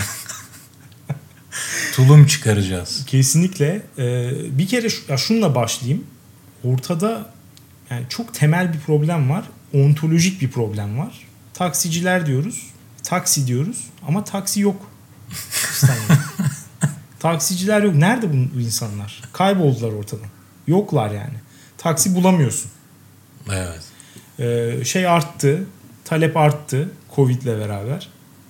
Tulum 1.96 2.26
çıkaracağız. 2.28 3.06
Kesinlikle. 3.06 3.82
Ee, 3.98 4.32
bir 4.58 4.68
kere 4.68 4.88
ya 5.10 5.18
şununla 5.18 5.56
başlayayım. 5.56 6.04
Ortada 6.64 7.30
yani 7.90 8.06
çok 8.10 8.34
temel 8.34 8.74
bir 8.74 8.80
problem 8.80 9.30
var. 9.30 9.46
Ontolojik 9.74 10.42
bir 10.42 10.52
problem 10.52 10.98
var. 10.98 11.14
Taksiciler 11.54 12.26
diyoruz. 12.26 12.62
Taksi 13.04 13.48
diyoruz. 13.48 13.78
Ama 14.08 14.24
taksi 14.24 14.62
yok. 14.62 14.92
İstanbul'da. 15.72 16.20
Taksiciler 17.20 17.82
yok. 17.84 17.96
Nerede 17.96 18.34
bu 18.34 18.60
insanlar? 18.60 19.22
Kayboldular 19.34 19.92
ortadan. 19.92 20.28
Yoklar 20.68 21.12
yani. 21.12 21.36
Taksi 21.78 22.16
bulamıyorsun. 22.16 22.72
Evet. 23.54 23.82
Ee, 24.40 24.86
şey 24.86 25.08
arttı. 25.08 25.66
Talep 26.06 26.38
arttı. 26.38 26.90
Covid'le 27.16 27.46
beraber. 27.46 28.10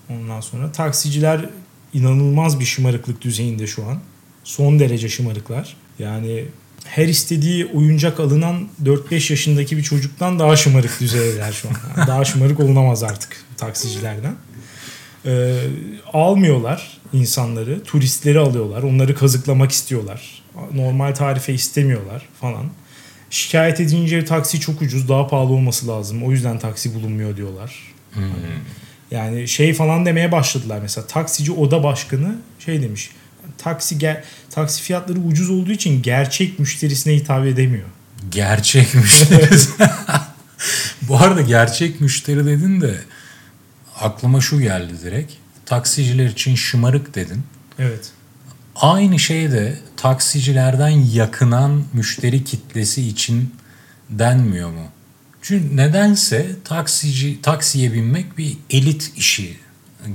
Ondan 0.10 0.42
sonra 0.42 0.72
taksiciler 0.72 1.50
inanılmaz 1.94 2.60
bir 2.60 2.66
şımarıklık 2.66 3.22
düzeyinde 3.22 3.68
şu 3.68 3.86
an. 3.86 4.00
Son 4.44 4.80
derece 4.80 5.10
şımarıklar. 5.10 5.78
Yani 6.00 6.46
her 6.86 7.08
istediği 7.08 7.66
oyuncak 7.66 8.20
alınan 8.20 8.68
4-5 8.84 9.32
yaşındaki 9.32 9.78
bir 9.78 9.84
çocuktan 9.84 10.40
daha 10.40 10.56
şımarık 10.56 11.00
düzeyler 11.00 11.52
şu 11.52 11.70
an. 11.70 11.76
Yani 11.98 12.08
daha 12.08 12.26
şımarık 12.26 12.60
olunamaz 12.60 13.04
artık 13.04 13.38
taksicilerden. 13.58 14.36
Ee, 15.26 15.60
almıyorlar 16.14 16.98
insanları. 17.14 17.84
Turistleri 17.84 18.40
alıyorlar. 18.40 18.84
Onları 18.84 19.16
kazıklamak 19.16 19.72
istiyorlar. 19.72 20.44
Normal 20.74 21.16
tarife 21.16 21.54
istemiyorlar 21.54 22.26
falan. 22.42 22.66
Şikayet 23.30 23.80
edince 23.80 24.26
taksi 24.26 24.60
çok 24.60 24.82
ucuz, 24.82 25.10
daha 25.10 25.28
pahalı 25.28 25.54
olması 25.54 25.88
lazım. 25.88 26.24
O 26.24 26.32
yüzden 26.32 26.60
taksi 26.60 26.94
bulunmuyor 26.94 27.38
diyorlar. 27.38 27.76
Hmm. 28.14 28.24
Yani 29.12 29.48
şey 29.48 29.74
falan 29.74 30.06
demeye 30.06 30.32
başladılar 30.32 30.80
mesela. 30.82 31.08
Taksici 31.08 31.52
oda 31.52 31.84
başkanı 31.84 32.36
şey 32.60 32.82
demiş. 32.82 33.12
Taksi 33.58 33.96
ger- 33.96 34.22
taksi 34.50 34.82
fiyatları 34.82 35.20
ucuz 35.20 35.50
olduğu 35.50 35.72
için 35.72 36.02
gerçek 36.02 36.60
müşterisine 36.60 37.16
hitap 37.16 37.46
edemiyor. 37.46 37.88
Gerçek 38.32 38.96
müşteri. 38.96 39.50
Bu 41.02 41.18
arada 41.18 41.42
gerçek 41.42 42.02
müşteri 42.02 42.46
dedin 42.46 42.82
de 42.82 42.96
aklıma 44.00 44.42
şu 44.42 44.62
geldi 44.62 44.94
direkt. 45.04 45.34
Taksiciler 45.66 46.26
için 46.26 46.56
şımarık 46.56 47.16
dedin. 47.16 47.44
Evet. 47.80 48.12
Aynı 48.76 49.20
şey 49.20 49.52
de 49.52 49.80
taksicilerden 49.98 50.90
yakınan 50.90 51.84
müşteri 51.94 52.44
kitlesi 52.44 53.08
için 53.08 53.56
denmiyor 54.10 54.70
mu? 54.70 54.86
Çünkü 55.42 55.78
nedense 55.78 56.48
taksici 56.64 57.42
taksiye 57.42 57.94
binmek 57.94 58.38
bir 58.38 58.58
elit 58.70 59.12
işi 59.18 59.58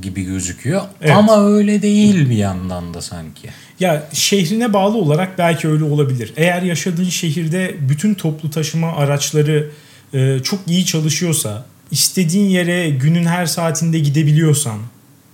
gibi 0.02 0.24
gözüküyor. 0.24 0.82
Evet. 1.00 1.16
Ama 1.16 1.46
öyle 1.46 1.82
değil 1.82 2.30
bir 2.30 2.36
yandan 2.36 2.94
da 2.94 3.02
sanki. 3.02 3.48
Ya 3.80 4.08
şehrine 4.12 4.72
bağlı 4.72 4.98
olarak 4.98 5.38
belki 5.38 5.68
öyle 5.68 5.84
olabilir. 5.84 6.32
Eğer 6.36 6.62
yaşadığın 6.62 7.08
şehirde 7.08 7.76
bütün 7.88 8.14
toplu 8.14 8.50
taşıma 8.50 8.96
araçları 8.96 9.70
e, 10.14 10.38
çok 10.42 10.60
iyi 10.66 10.86
çalışıyorsa, 10.86 11.66
istediğin 11.90 12.48
yere 12.48 12.90
günün 12.90 13.24
her 13.24 13.46
saatinde 13.46 13.98
gidebiliyorsan, 13.98 14.78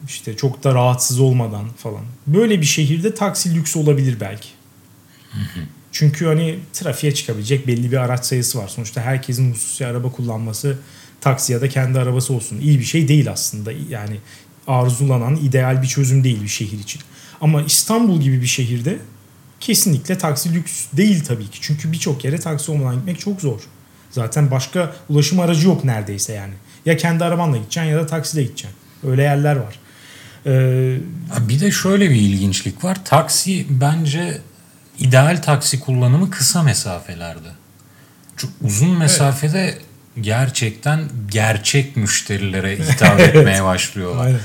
işte 0.08 0.36
çok 0.36 0.64
da 0.64 0.74
rahatsız 0.74 1.20
olmadan 1.20 1.68
falan. 1.76 2.04
Böyle 2.26 2.60
bir 2.60 2.66
şehirde 2.66 3.14
taksi 3.14 3.54
lüks 3.54 3.76
olabilir 3.76 4.16
belki. 4.20 4.48
Çünkü 5.92 6.26
hani 6.26 6.58
trafiğe 6.72 7.14
çıkabilecek 7.14 7.66
belli 7.66 7.92
bir 7.92 7.96
araç 7.96 8.24
sayısı 8.24 8.58
var. 8.58 8.68
Sonuçta 8.68 9.00
herkesin 9.00 9.52
hususi 9.52 9.86
araba 9.86 10.12
kullanması 10.12 10.78
taksi 11.20 11.52
ya 11.52 11.60
da 11.60 11.68
kendi 11.68 11.98
arabası 11.98 12.34
olsun. 12.34 12.60
İyi 12.60 12.78
bir 12.78 12.84
şey 12.84 13.08
değil 13.08 13.30
aslında. 13.30 13.72
Yani 13.90 14.16
arzulanan 14.66 15.36
ideal 15.36 15.82
bir 15.82 15.86
çözüm 15.86 16.24
değil 16.24 16.42
bir 16.42 16.48
şehir 16.48 16.78
için. 16.78 17.02
Ama 17.40 17.62
İstanbul 17.62 18.20
gibi 18.20 18.42
bir 18.42 18.46
şehirde 18.46 18.98
kesinlikle 19.60 20.18
taksi 20.18 20.54
lüks 20.54 20.86
değil 20.92 21.24
tabii 21.24 21.50
ki. 21.50 21.58
Çünkü 21.60 21.92
birçok 21.92 22.24
yere 22.24 22.40
taksi 22.40 22.70
olmadan 22.70 22.96
gitmek 22.96 23.20
çok 23.20 23.40
zor. 23.40 23.60
Zaten 24.16 24.50
başka 24.50 24.92
ulaşım 25.08 25.40
aracı 25.40 25.66
yok 25.66 25.84
neredeyse 25.84 26.32
yani. 26.32 26.54
Ya 26.86 26.96
kendi 26.96 27.24
arabanla 27.24 27.56
gideceksin 27.56 27.90
ya 27.90 27.98
da 27.98 28.06
taksiyle 28.06 28.42
gideceksin. 28.44 28.76
Öyle 29.06 29.22
yerler 29.22 29.56
var. 29.56 29.74
Ee, 30.46 30.96
Bir 31.48 31.60
de 31.60 31.70
şöyle 31.70 32.10
bir 32.10 32.14
ilginçlik 32.16 32.84
var. 32.84 33.04
Taksi 33.04 33.66
bence 33.70 34.40
ideal 34.98 35.42
taksi 35.42 35.80
kullanımı 35.80 36.30
kısa 36.30 36.62
mesafelerde. 36.62 37.48
Çok 38.36 38.50
uzun 38.64 38.98
mesafede 38.98 39.78
gerçekten 40.20 41.00
gerçek 41.30 41.96
müşterilere 41.96 42.78
hitap 42.78 43.20
etmeye 43.28 43.64
başlıyorlar. 43.64 44.26
aynen. 44.26 44.40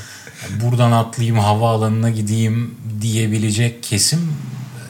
Buradan 0.63 0.92
atlayayım 0.92 1.40
havaalanına 1.40 2.10
gideyim 2.10 2.75
diyebilecek 3.01 3.84
kesim 3.84 4.34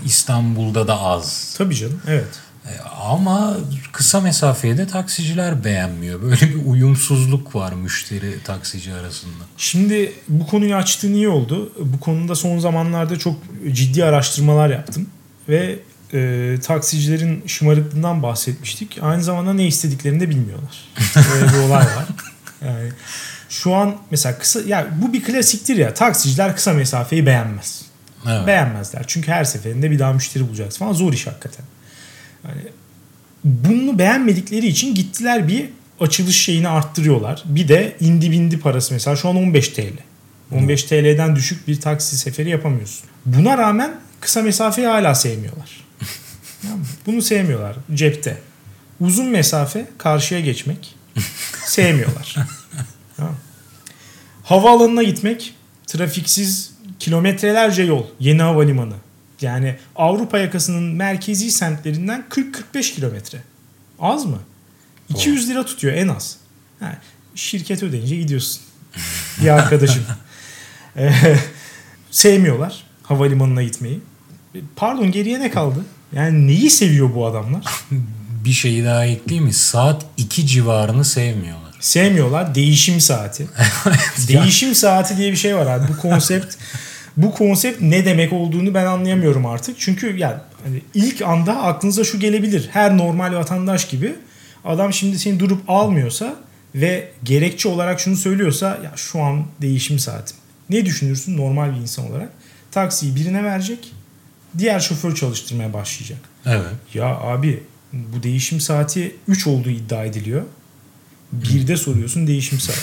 İstanbul'da 0.05 0.87
da 0.87 1.01
az. 1.01 1.55
Tabii 1.57 1.75
canım. 1.75 2.01
Evet. 2.07 2.27
E, 2.65 2.79
Ama 3.09 3.57
kısa 3.91 4.21
mesafeyi 4.21 4.77
de 4.77 4.87
taksiciler 4.87 5.63
beğenmiyor. 5.63 6.21
Böyle 6.21 6.41
bir 6.41 6.65
uyumsuzluk 6.65 7.55
var 7.55 7.73
müşteri 7.73 8.43
taksici 8.43 8.93
arasında. 8.93 9.43
Şimdi 9.57 10.13
bu 10.27 10.47
konuyu 10.47 10.75
açtığın 10.75 11.13
iyi 11.13 11.29
oldu. 11.29 11.73
Bu 11.79 11.99
konuda 11.99 12.35
son 12.35 12.59
zamanlarda 12.59 13.19
çok 13.19 13.35
ciddi 13.71 14.05
araştırmalar 14.05 14.69
yaptım. 14.69 15.09
Ve 15.49 15.79
e, 16.13 16.55
taksicilerin 16.63 17.43
şımarıklığından 17.47 18.23
bahsetmiştik. 18.23 18.99
Aynı 19.01 19.23
zamanda 19.23 19.53
ne 19.53 19.67
istediklerini 19.67 20.19
de 20.19 20.29
bilmiyorlar. 20.29 20.89
Böyle 21.15 21.53
bir 21.53 21.57
olay 21.57 21.85
var. 21.85 22.05
Yani 22.65 22.89
şu 23.49 23.75
an 23.75 23.95
mesela 24.11 24.37
kısa 24.37 24.59
ya 24.61 24.87
bu 25.01 25.13
bir 25.13 25.23
klasiktir 25.23 25.75
ya. 25.75 25.93
Taksiciler 25.93 26.55
kısa 26.55 26.73
mesafeyi 26.73 27.25
beğenmez. 27.25 27.81
Evet. 28.27 28.47
Beğenmezler. 28.47 29.03
Çünkü 29.07 29.31
her 29.31 29.43
seferinde 29.43 29.91
bir 29.91 29.99
daha 29.99 30.13
müşteri 30.13 30.47
bulacaksın 30.49 30.79
falan. 30.79 30.93
Zor 30.93 31.13
iş 31.13 31.27
hakikaten. 31.27 31.65
Yani 32.47 32.61
bunu 33.43 33.99
beğenmedikleri 33.99 34.67
için 34.67 34.95
gittiler 34.95 35.47
bir 35.47 35.69
açılış 35.99 36.41
şeyini 36.41 36.67
arttırıyorlar. 36.67 37.43
Bir 37.45 37.67
de 37.67 37.95
indi 37.99 38.31
bindi 38.31 38.59
parası 38.59 38.93
mesela 38.93 39.15
şu 39.15 39.29
an 39.29 39.35
15 39.35 39.69
TL. 39.69 39.93
15 40.51 40.83
TL'den 40.83 41.35
düşük 41.35 41.67
bir 41.67 41.81
taksi 41.81 42.17
seferi 42.17 42.49
yapamıyorsun. 42.49 43.09
Buna 43.25 43.57
rağmen 43.57 43.95
kısa 44.19 44.41
mesafeyi 44.41 44.87
hala 44.87 45.15
sevmiyorlar. 45.15 45.85
Bunu 47.05 47.21
sevmiyorlar 47.21 47.75
cepte. 47.93 48.37
Uzun 48.99 49.27
mesafe 49.27 49.85
karşıya 49.97 50.39
geçmek 50.39 50.95
sevmiyorlar. 51.65 52.35
Havaalanına 54.43 55.03
gitmek 55.03 55.53
trafiksiz 55.87 56.71
kilometrelerce 56.99 57.83
yol. 57.83 58.03
Yeni 58.19 58.41
havalimanı. 58.41 58.95
Yani 59.41 59.75
Avrupa 59.95 60.39
yakasının 60.39 60.83
merkezi 60.83 61.51
semtlerinden 61.51 62.23
40-45 62.73 62.93
kilometre. 62.93 63.37
Az 63.99 64.25
mı? 64.25 64.39
200 65.09 65.49
lira 65.49 65.65
tutuyor 65.65 65.93
en 65.93 66.07
az. 66.07 66.37
Ha, 66.79 66.97
şirket 67.35 67.83
ödeyince 67.83 68.15
gidiyorsun. 68.15 68.61
Bir 69.41 69.47
arkadaşım. 69.57 70.03
Ee, 70.97 71.13
sevmiyorlar 72.11 72.83
havalimanına 73.03 73.63
gitmeyi. 73.63 73.99
Pardon 74.75 75.11
geriye 75.11 75.39
ne 75.39 75.51
kaldı? 75.51 75.85
Yani 76.15 76.47
neyi 76.47 76.69
seviyor 76.69 77.15
bu 77.15 77.25
adamlar? 77.25 77.65
Bir 78.45 78.51
şeyi 78.51 78.85
daha 78.85 79.05
ekleyeyim 79.05 79.45
mi? 79.45 79.53
Saat 79.53 80.05
2 80.17 80.47
civarını 80.47 81.05
sevmiyorlar. 81.05 81.75
Sevmiyorlar 81.79 82.55
değişim 82.55 83.01
saati. 83.01 83.47
değişim 84.27 84.75
saati 84.75 85.17
diye 85.17 85.31
bir 85.31 85.37
şey 85.37 85.55
var 85.55 85.65
abi. 85.65 85.87
Bu 85.87 85.97
konsept 85.97 86.55
bu 87.17 87.31
konsept 87.31 87.81
ne 87.81 88.05
demek 88.05 88.33
olduğunu 88.33 88.73
ben 88.73 88.85
anlayamıyorum 88.85 89.45
artık. 89.45 89.75
Çünkü 89.79 90.17
yani 90.17 90.37
hani 90.63 90.81
ilk 90.93 91.21
anda 91.21 91.63
aklınıza 91.63 92.03
şu 92.03 92.19
gelebilir. 92.19 92.69
Her 92.71 92.97
normal 92.97 93.35
vatandaş 93.35 93.87
gibi 93.87 94.15
adam 94.65 94.93
şimdi 94.93 95.19
seni 95.19 95.39
durup 95.39 95.69
almıyorsa 95.69 96.35
ve 96.75 97.11
gerekçe 97.23 97.69
olarak 97.69 97.99
şunu 97.99 98.15
söylüyorsa 98.15 98.67
ya 98.83 98.91
şu 98.95 99.21
an 99.21 99.45
değişim 99.61 99.99
saatim. 99.99 100.37
Ne 100.69 100.85
düşünürsün 100.85 101.37
normal 101.37 101.75
bir 101.75 101.81
insan 101.81 102.11
olarak? 102.11 102.29
Taksiyi 102.71 103.15
birine 103.15 103.43
verecek. 103.43 103.91
Diğer 104.57 104.79
şoför 104.79 105.15
çalıştırmaya 105.15 105.73
başlayacak. 105.73 106.19
Evet. 106.45 106.65
Ya 106.93 107.05
abi 107.05 107.63
bu 107.93 108.23
değişim 108.23 108.61
saati 108.61 109.15
3 109.27 109.47
olduğu 109.47 109.69
iddia 109.69 110.05
ediliyor. 110.05 110.41
Birde 111.31 111.77
soruyorsun 111.77 112.27
değişim 112.27 112.59
saati. 112.59 112.79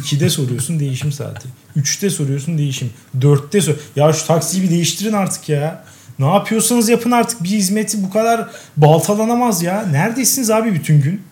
İkide 0.00 0.30
soruyorsun 0.30 0.80
değişim 0.80 1.12
saati. 1.12 1.48
Üçte 1.76 2.10
soruyorsun 2.10 2.58
değişim. 2.58 2.90
Dörtte 3.20 3.60
sor. 3.60 3.74
Ya 3.96 4.12
şu 4.12 4.26
taksiyi 4.26 4.62
bir 4.62 4.70
değiştirin 4.70 5.12
artık 5.12 5.48
ya. 5.48 5.84
Ne 6.18 6.26
yapıyorsanız 6.34 6.88
yapın 6.88 7.10
artık. 7.10 7.42
Bir 7.44 7.48
hizmeti 7.48 8.02
bu 8.02 8.10
kadar 8.10 8.46
baltalanamaz 8.76 9.62
ya. 9.62 9.86
Neredesiniz 9.90 10.50
abi 10.50 10.74
bütün 10.74 11.02
gün? 11.02 11.22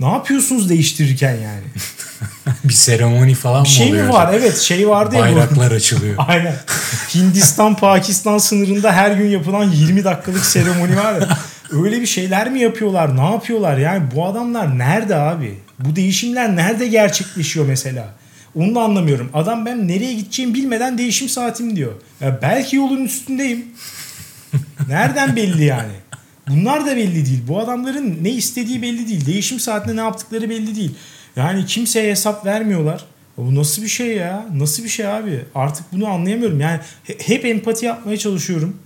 Ne 0.00 0.08
yapıyorsunuz 0.08 0.68
değiştirirken 0.68 1.32
yani? 1.34 1.62
bir 2.64 2.72
seremoni 2.72 3.34
falan 3.34 3.64
Bir 3.64 3.68
şey 3.68 3.86
mı 3.86 3.90
oluyor? 3.92 4.06
mi 4.06 4.12
var? 4.12 4.34
Evet 4.34 4.58
şey 4.58 4.88
vardı 4.88 5.14
ya. 5.16 5.20
bu- 5.20 5.24
Bayraklar 5.26 5.70
açılıyor. 5.70 6.14
Aynen. 6.28 6.56
Hindistan 7.14 7.76
Pakistan 7.76 8.38
sınırında 8.38 8.92
her 8.92 9.10
gün 9.10 9.26
yapılan 9.28 9.70
20 9.70 10.04
dakikalık 10.04 10.44
seremoni 10.44 10.96
var 10.96 11.12
ya. 11.20 11.38
Öyle 11.72 12.00
bir 12.00 12.06
şeyler 12.06 12.50
mi 12.50 12.60
yapıyorlar? 12.60 13.16
Ne 13.16 13.24
yapıyorlar? 13.30 13.76
Yani 13.78 14.02
bu 14.14 14.26
adamlar 14.26 14.78
nerede 14.78 15.16
abi? 15.16 15.58
Bu 15.84 15.96
değişimler 15.96 16.56
nerede 16.56 16.88
gerçekleşiyor 16.88 17.66
mesela? 17.66 18.08
Onu 18.54 18.74
da 18.74 18.80
anlamıyorum. 18.80 19.30
Adam 19.34 19.66
ben 19.66 19.88
nereye 19.88 20.14
gideceğimi 20.14 20.54
bilmeden 20.54 20.98
değişim 20.98 21.28
saatim 21.28 21.76
diyor. 21.76 21.92
Ya 22.20 22.38
belki 22.42 22.76
yolun 22.76 23.04
üstündeyim. 23.04 23.64
Nereden 24.88 25.36
belli 25.36 25.64
yani? 25.64 25.92
Bunlar 26.48 26.86
da 26.86 26.96
belli 26.96 27.26
değil. 27.26 27.40
Bu 27.48 27.60
adamların 27.60 28.18
ne 28.22 28.30
istediği 28.30 28.82
belli 28.82 29.08
değil. 29.08 29.26
Değişim 29.26 29.60
saatinde 29.60 29.96
ne 29.96 30.00
yaptıkları 30.00 30.50
belli 30.50 30.76
değil. 30.76 30.94
Yani 31.36 31.66
kimseye 31.66 32.10
hesap 32.10 32.46
vermiyorlar. 32.46 33.04
Bu 33.36 33.54
nasıl 33.54 33.82
bir 33.82 33.88
şey 33.88 34.16
ya? 34.16 34.46
Nasıl 34.54 34.84
bir 34.84 34.88
şey 34.88 35.06
abi? 35.06 35.44
Artık 35.54 35.92
bunu 35.92 36.06
anlayamıyorum. 36.08 36.60
Yani 36.60 36.80
he- 37.04 37.18
hep 37.18 37.44
empati 37.44 37.86
yapmaya 37.86 38.16
çalışıyorum. 38.16 38.76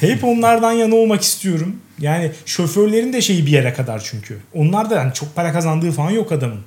hep 0.00 0.24
onlardan 0.24 0.72
yana 0.72 0.94
olmak 0.94 1.22
istiyorum. 1.22 1.76
Yani 2.00 2.32
şoförlerin 2.46 3.12
de 3.12 3.22
şeyi 3.22 3.46
bir 3.46 3.50
yere 3.50 3.74
kadar 3.74 4.02
çünkü. 4.04 4.38
Onlar 4.54 4.90
da 4.90 4.94
yani 4.94 5.14
çok 5.14 5.34
para 5.36 5.52
kazandığı 5.52 5.92
falan 5.92 6.10
yok 6.10 6.32
adamın. 6.32 6.60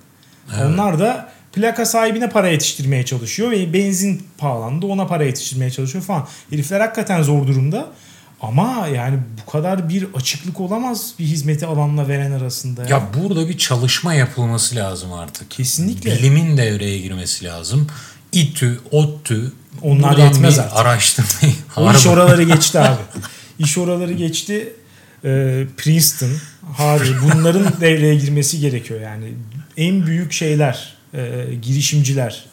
Onlar 0.66 1.00
da 1.00 1.30
plaka 1.54 1.86
sahibine 1.86 2.30
para 2.30 2.48
yetiştirmeye 2.48 3.06
çalışıyor 3.06 3.52
ve 3.52 3.74
benzin 3.74 4.24
pahalandı 4.38 4.86
ona 4.86 5.08
para 5.08 5.24
yetiştirmeye 5.24 5.72
çalışıyor 5.72 6.04
falan. 6.04 6.28
Herifler 6.50 6.80
hakikaten 6.80 7.24
zor 7.24 7.48
durumda. 7.48 7.88
Ama 8.42 8.88
yani 8.88 9.20
bu 9.48 9.52
kadar 9.52 9.90
bir 9.90 10.08
açıklık 10.16 10.60
olamaz 10.60 11.12
bir 11.20 11.26
hizmeti 11.26 11.66
alanla 11.66 12.08
veren 12.08 12.32
arasında. 12.32 12.82
Ya. 12.82 12.88
Ya 12.90 13.02
burada 13.24 13.50
bir 13.50 13.58
çalışma 13.58 14.14
yapılması 14.14 14.76
lazım 14.76 15.14
artık. 15.14 15.52
Kesinlikle. 15.52 16.12
Bilimin 16.12 16.58
devreye 16.58 17.00
girmesi 17.00 17.46
lazım. 17.46 17.88
İTÜ, 18.32 18.80
ODTÜ 18.92 19.52
Onlar 19.82 20.18
yetmez 20.18 20.60
artık. 20.60 20.78
araştırmayı. 20.78 21.56
O 21.78 21.94
iş 21.94 22.08
oraları 22.08 22.44
geçti 22.54 22.80
abi. 22.80 23.02
İş 23.60 23.78
oraları 23.78 24.14
geçti. 24.14 24.74
Ee, 25.26 25.64
Princeton, 25.78 26.32
Harvard 26.78 27.08
bunların 27.24 27.74
devreye 27.82 28.16
girmesi 28.16 28.60
gerekiyor 28.60 29.02
yani. 29.02 29.34
En 29.78 30.06
büyük 30.06 30.32
şeyler, 30.32 30.94
e, 31.14 31.46
girişimciler, 31.62 32.46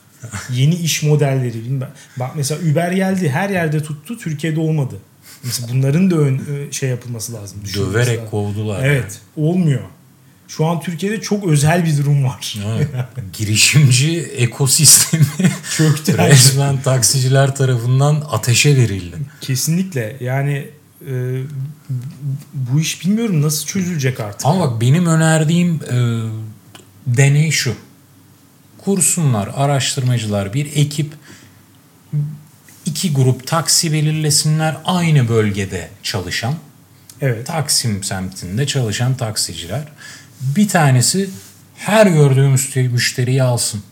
yeni 0.52 0.74
iş 0.74 1.02
modelleri. 1.02 1.54
bilmem. 1.54 1.90
Bak 2.16 2.30
mesela 2.36 2.60
Uber 2.72 2.92
geldi 2.92 3.28
her 3.30 3.50
yerde 3.50 3.82
tuttu, 3.82 4.18
Türkiye'de 4.18 4.60
olmadı. 4.60 4.94
Mesela 5.44 5.68
bunların 5.72 6.10
da 6.10 6.16
ön, 6.16 6.38
ö- 6.38 6.72
şey 6.72 6.88
yapılması 6.90 7.32
lazım. 7.34 7.58
Döverek 7.74 8.08
lazım. 8.18 8.30
kovdular. 8.30 8.84
Evet, 8.84 9.18
olmuyor. 9.36 9.82
Şu 10.48 10.66
an 10.66 10.80
Türkiye'de 10.80 11.20
çok 11.20 11.46
özel 11.48 11.84
bir 11.84 11.96
durum 11.98 12.24
var. 12.24 12.54
Evet. 12.76 12.88
Girişimci 13.32 14.20
ekosistemi 14.20 15.24
Çöktü 15.76 16.18
resmen 16.18 16.82
taksiciler 16.82 17.54
tarafından 17.56 18.24
ateşe 18.30 18.76
verildi. 18.76 19.16
Kesinlikle 19.40 20.16
yani 20.20 20.66
e, 21.06 21.42
bu 22.52 22.80
iş 22.80 23.04
bilmiyorum 23.04 23.42
nasıl 23.42 23.66
çözülecek 23.66 24.20
artık. 24.20 24.46
Ama 24.46 24.60
bak 24.60 24.80
benim 24.80 25.06
önerdiğim 25.06 25.80
e, 25.90 25.96
deney 27.06 27.50
şu. 27.50 27.74
Kursunlar, 28.78 29.50
araştırmacılar, 29.56 30.54
bir 30.54 30.76
ekip 30.76 31.12
iki 32.86 33.12
grup 33.12 33.46
taksi 33.46 33.92
belirlesinler 33.92 34.76
aynı 34.84 35.28
bölgede 35.28 35.88
çalışan. 36.02 36.54
Evet. 37.20 37.46
Taksim 37.46 38.04
semtinde 38.04 38.66
çalışan 38.66 39.16
taksiciler. 39.16 39.82
Bir 40.40 40.68
tanesi 40.68 41.30
her 41.76 42.06
gördüğü 42.06 42.48
müşteri, 42.48 42.88
müşteriyi 42.88 43.42
alsın. 43.42 43.82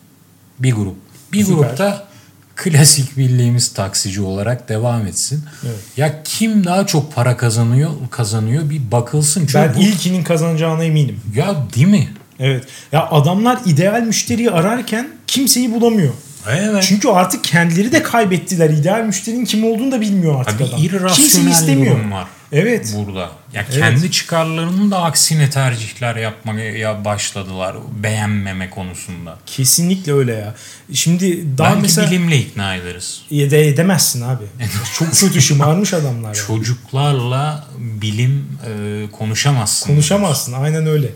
Bir 0.59 0.73
grup. 0.73 0.97
Bir 1.33 1.45
Süper. 1.45 1.57
grupta 1.57 2.09
klasik 2.57 3.17
bildiğimiz 3.17 3.69
taksici 3.73 4.21
olarak 4.23 4.69
devam 4.69 5.07
etsin. 5.07 5.45
Evet. 5.67 5.77
Ya 5.97 6.23
kim 6.25 6.65
daha 6.65 6.87
çok 6.87 7.15
para 7.15 7.37
kazanıyor 7.37 7.91
kazanıyor 8.11 8.71
bir 8.71 8.93
bakılsın. 8.93 9.41
Çünkü 9.41 9.55
Ben 9.55 9.75
bu- 9.77 9.81
ilkinin 9.81 10.25
kazanacağına 10.25 10.85
eminim. 10.85 11.21
ya 11.35 11.57
değil 11.77 11.87
mi? 11.87 12.09
Evet. 12.41 12.65
Ya 12.93 13.09
adamlar 13.11 13.59
ideal 13.67 14.03
müşteriyi 14.03 14.51
ararken 14.51 15.09
kimseyi 15.27 15.73
bulamıyor. 15.75 16.13
Evet. 16.51 16.85
Çünkü 16.89 17.09
artık 17.09 17.45
kendileri 17.45 17.93
de 17.93 18.03
kaybettiler. 18.03 18.71
İdeal 18.71 19.01
müşterinin 19.05 19.45
kim 19.45 19.65
olduğunu 19.65 19.93
da 19.93 20.01
bilmiyor 20.01 20.41
artık 20.41 20.61
bir 20.61 20.65
adam. 20.65 20.85
İrrasyonel 20.85 21.51
istemiyor. 21.51 22.11
var 22.11 22.27
Evet. 22.53 22.95
burada. 22.97 23.21
Ya 23.53 23.65
Evet. 23.71 23.79
kendi 23.79 24.11
çıkarlarının 24.11 24.91
da 24.91 25.03
aksine 25.03 25.51
tercihler 25.51 26.17
yapmaya 26.17 27.05
başladılar 27.05 27.77
beğenmeme 28.03 28.71
konusunda. 28.71 29.39
Kesinlikle 29.47 30.13
öyle 30.13 30.33
ya. 30.33 30.55
Şimdi 30.93 31.59
daha 31.59 31.69
Belki 31.71 31.83
mesela 31.83 32.11
bilimle 32.11 32.39
ikna 32.39 32.75
ederiz. 32.75 33.23
Ede 33.31 33.69
edemezsin 33.69 34.23
abi. 34.23 34.45
Çok 34.99 35.15
kötü 35.15 35.43
şımarmış 35.43 35.95
adamlar. 35.95 36.35
ya. 36.35 36.43
Çocuklarla 36.47 37.67
bilim 37.79 38.49
e, 38.67 39.05
konuşamazsın. 39.13 39.87
Konuşamazsın. 39.87 40.53
Aynen 40.53 40.87
öyle. 40.87 41.09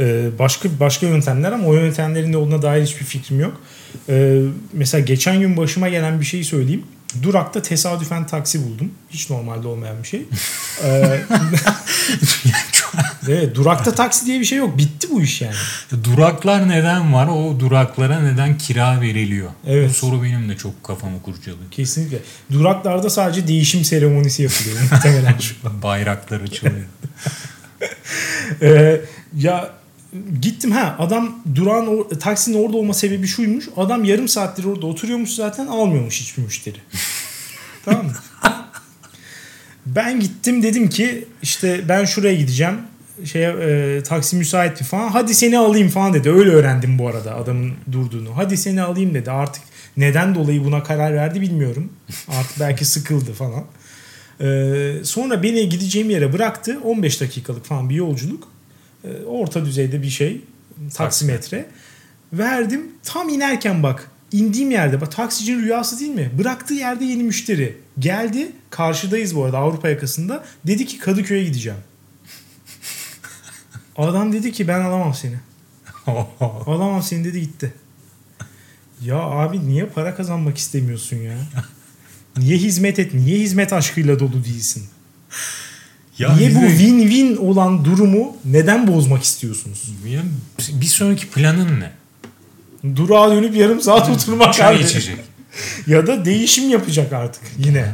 Ee, 0.00 0.38
başka 0.38 0.68
başka 0.80 1.06
yöntemler 1.06 1.52
ama 1.52 1.66
o 1.66 1.74
yöntemlerin 1.74 2.32
de 2.32 2.36
olduğuna 2.36 2.62
dair 2.62 2.82
hiçbir 2.86 3.04
fikrim 3.04 3.40
yok. 3.40 3.60
Ee, 4.08 4.40
mesela 4.72 5.04
geçen 5.04 5.40
gün 5.40 5.56
başıma 5.56 5.88
gelen 5.88 6.20
bir 6.20 6.24
şeyi 6.24 6.44
söyleyeyim. 6.44 6.82
Durakta 7.22 7.62
tesadüfen 7.62 8.26
taksi 8.26 8.64
buldum. 8.66 8.92
Hiç 9.10 9.30
normalde 9.30 9.68
olmayan 9.68 10.02
bir 10.02 10.08
şey. 10.08 10.22
Ee, 10.84 11.20
evet, 13.28 13.54
durakta 13.54 13.94
taksi 13.94 14.26
diye 14.26 14.40
bir 14.40 14.44
şey 14.44 14.58
yok. 14.58 14.78
Bitti 14.78 15.08
bu 15.10 15.22
iş 15.22 15.40
yani. 15.40 15.54
Duraklar 16.04 16.68
neden 16.68 17.14
var? 17.14 17.26
O 17.26 17.60
duraklara 17.60 18.20
neden 18.20 18.58
kira 18.58 19.00
veriliyor? 19.00 19.50
Evet. 19.66 19.90
Bu 19.90 19.94
soru 19.94 20.22
benim 20.22 20.48
de 20.48 20.56
çok 20.56 20.84
kafamı 20.84 21.22
kurcalıyor. 21.22 21.70
Kesinlikle. 21.70 22.18
Duraklarda 22.52 23.10
sadece 23.10 23.48
değişim 23.48 23.84
seremonisi 23.84 24.42
yapılıyor 24.42 24.76
muhtemelen. 24.92 25.34
Bayraklar 25.82 26.40
açılıyor. 26.40 26.86
Ee, 28.62 29.00
ya 29.36 29.70
gittim 30.42 30.70
ha 30.70 30.96
adam 30.98 31.38
durağın 31.54 31.86
or- 31.86 32.18
taksinin 32.18 32.64
orada 32.64 32.76
olma 32.76 32.94
sebebi 32.94 33.26
şuymuş. 33.26 33.68
Adam 33.76 34.04
yarım 34.04 34.28
saattir 34.28 34.64
orada 34.64 34.86
oturuyormuş 34.86 35.30
zaten 35.30 35.66
almıyormuş 35.66 36.20
hiçbir 36.20 36.42
müşteri. 36.42 36.78
tamam 37.84 38.04
mı? 38.04 38.12
Ben 39.86 40.20
gittim 40.20 40.62
dedim 40.62 40.88
ki 40.88 41.24
işte 41.42 41.88
ben 41.88 42.04
şuraya 42.04 42.34
gideceğim. 42.34 42.74
Şeye 43.24 43.48
e, 43.48 44.02
taksi 44.02 44.36
müsait 44.36 44.80
mi 44.80 44.86
falan. 44.86 45.08
Hadi 45.08 45.34
seni 45.34 45.58
alayım 45.58 45.88
falan 45.88 46.14
dedi. 46.14 46.30
Öyle 46.30 46.50
öğrendim 46.50 46.98
bu 46.98 47.08
arada 47.08 47.34
adamın 47.36 47.72
durduğunu. 47.92 48.36
Hadi 48.36 48.56
seni 48.56 48.82
alayım 48.82 49.14
dedi. 49.14 49.30
Artık 49.30 49.62
neden 49.96 50.34
dolayı 50.34 50.64
buna 50.64 50.82
karar 50.82 51.14
verdi 51.14 51.40
bilmiyorum. 51.40 51.92
Artık 52.28 52.60
belki 52.60 52.84
sıkıldı 52.84 53.32
falan. 53.32 53.64
Ee, 54.40 54.94
sonra 55.04 55.42
beni 55.42 55.68
gideceğim 55.68 56.10
yere 56.10 56.32
bıraktı. 56.32 56.78
15 56.84 57.20
dakikalık 57.20 57.64
falan 57.64 57.90
bir 57.90 57.94
yolculuk. 57.94 58.53
Ee, 59.04 59.24
orta 59.24 59.64
düzeyde 59.64 60.02
bir 60.02 60.10
şey. 60.10 60.40
Taksimetre. 60.94 61.66
Verdim. 62.32 62.82
Tam 63.02 63.28
inerken 63.28 63.82
bak 63.82 64.10
indiğim 64.32 64.70
yerde 64.70 65.00
bak 65.00 65.12
taksicinin 65.12 65.62
rüyası 65.62 66.00
değil 66.00 66.10
mi? 66.10 66.30
Bıraktığı 66.38 66.74
yerde 66.74 67.04
yeni 67.04 67.22
müşteri. 67.22 67.76
Geldi. 67.98 68.52
Karşıdayız 68.70 69.36
bu 69.36 69.44
arada 69.44 69.58
Avrupa 69.58 69.88
yakasında. 69.88 70.44
Dedi 70.66 70.86
ki 70.86 70.98
Kadıköy'e 70.98 71.44
gideceğim. 71.44 71.78
Adam 73.96 74.32
dedi 74.32 74.52
ki 74.52 74.68
ben 74.68 74.80
alamam 74.80 75.14
seni. 75.14 75.36
Alamam 76.66 77.02
seni 77.02 77.24
dedi 77.24 77.40
gitti. 77.40 77.74
Ya 79.02 79.16
abi 79.16 79.68
niye 79.68 79.86
para 79.86 80.14
kazanmak 80.14 80.58
istemiyorsun 80.58 81.16
ya? 81.16 81.36
Niye 82.36 82.56
hizmet 82.56 82.98
et? 82.98 83.14
Niye 83.14 83.38
hizmet 83.38 83.72
aşkıyla 83.72 84.20
dolu 84.20 84.44
değilsin? 84.44 84.84
Ya 86.18 86.36
niye 86.36 86.54
bu 86.54 86.58
win-win 86.58 87.36
olan 87.36 87.84
durumu 87.84 88.36
neden 88.44 88.86
bozmak 88.86 89.22
istiyorsunuz? 89.22 89.92
Ya 90.06 90.20
bir 90.80 90.86
sonraki 90.86 91.30
planın 91.30 91.80
ne? 91.80 91.90
Durağa 92.96 93.30
dönüp 93.30 93.56
yarım 93.56 93.80
saat 93.80 94.10
oturmak 94.10 94.54
Çay 94.54 94.76
abi. 94.76 94.84
içecek. 94.84 95.16
Ya 95.86 96.06
da 96.06 96.24
değişim 96.24 96.70
yapacak 96.70 97.12
artık 97.12 97.42
yine. 97.58 97.86